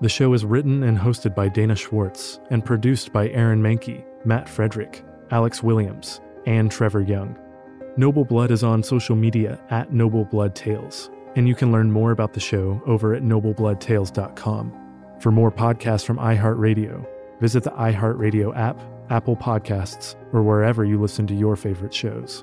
The 0.00 0.08
show 0.08 0.32
is 0.32 0.46
written 0.46 0.82
and 0.82 0.96
hosted 0.96 1.34
by 1.34 1.50
Dana 1.50 1.76
Schwartz 1.76 2.40
and 2.48 2.64
produced 2.64 3.12
by 3.12 3.28
Aaron 3.28 3.62
Mahnke, 3.62 4.02
Matt 4.24 4.48
Frederick, 4.48 5.04
Alex 5.30 5.62
Williams, 5.62 6.22
and 6.46 6.70
Trevor 6.70 7.02
Young. 7.02 7.38
Noble 7.98 8.24
Blood 8.24 8.50
is 8.50 8.64
on 8.64 8.82
social 8.82 9.14
media 9.14 9.60
at 9.68 9.92
Noble 9.92 10.24
Blood 10.24 10.54
Tales, 10.54 11.10
and 11.36 11.46
you 11.46 11.54
can 11.54 11.70
learn 11.70 11.92
more 11.92 12.12
about 12.12 12.32
the 12.32 12.40
show 12.40 12.80
over 12.86 13.12
at 13.12 13.22
noblebloodtales.com. 13.22 14.72
For 15.20 15.30
more 15.30 15.52
podcasts 15.52 16.06
from 16.06 16.16
iHeartRadio, 16.16 17.06
visit 17.40 17.62
the 17.62 17.70
iHeartRadio 17.72 18.56
app, 18.56 18.80
Apple 19.10 19.36
Podcasts, 19.36 20.14
or 20.32 20.42
wherever 20.42 20.82
you 20.82 20.98
listen 20.98 21.26
to 21.26 21.34
your 21.34 21.56
favorite 21.56 21.92
shows. 21.92 22.42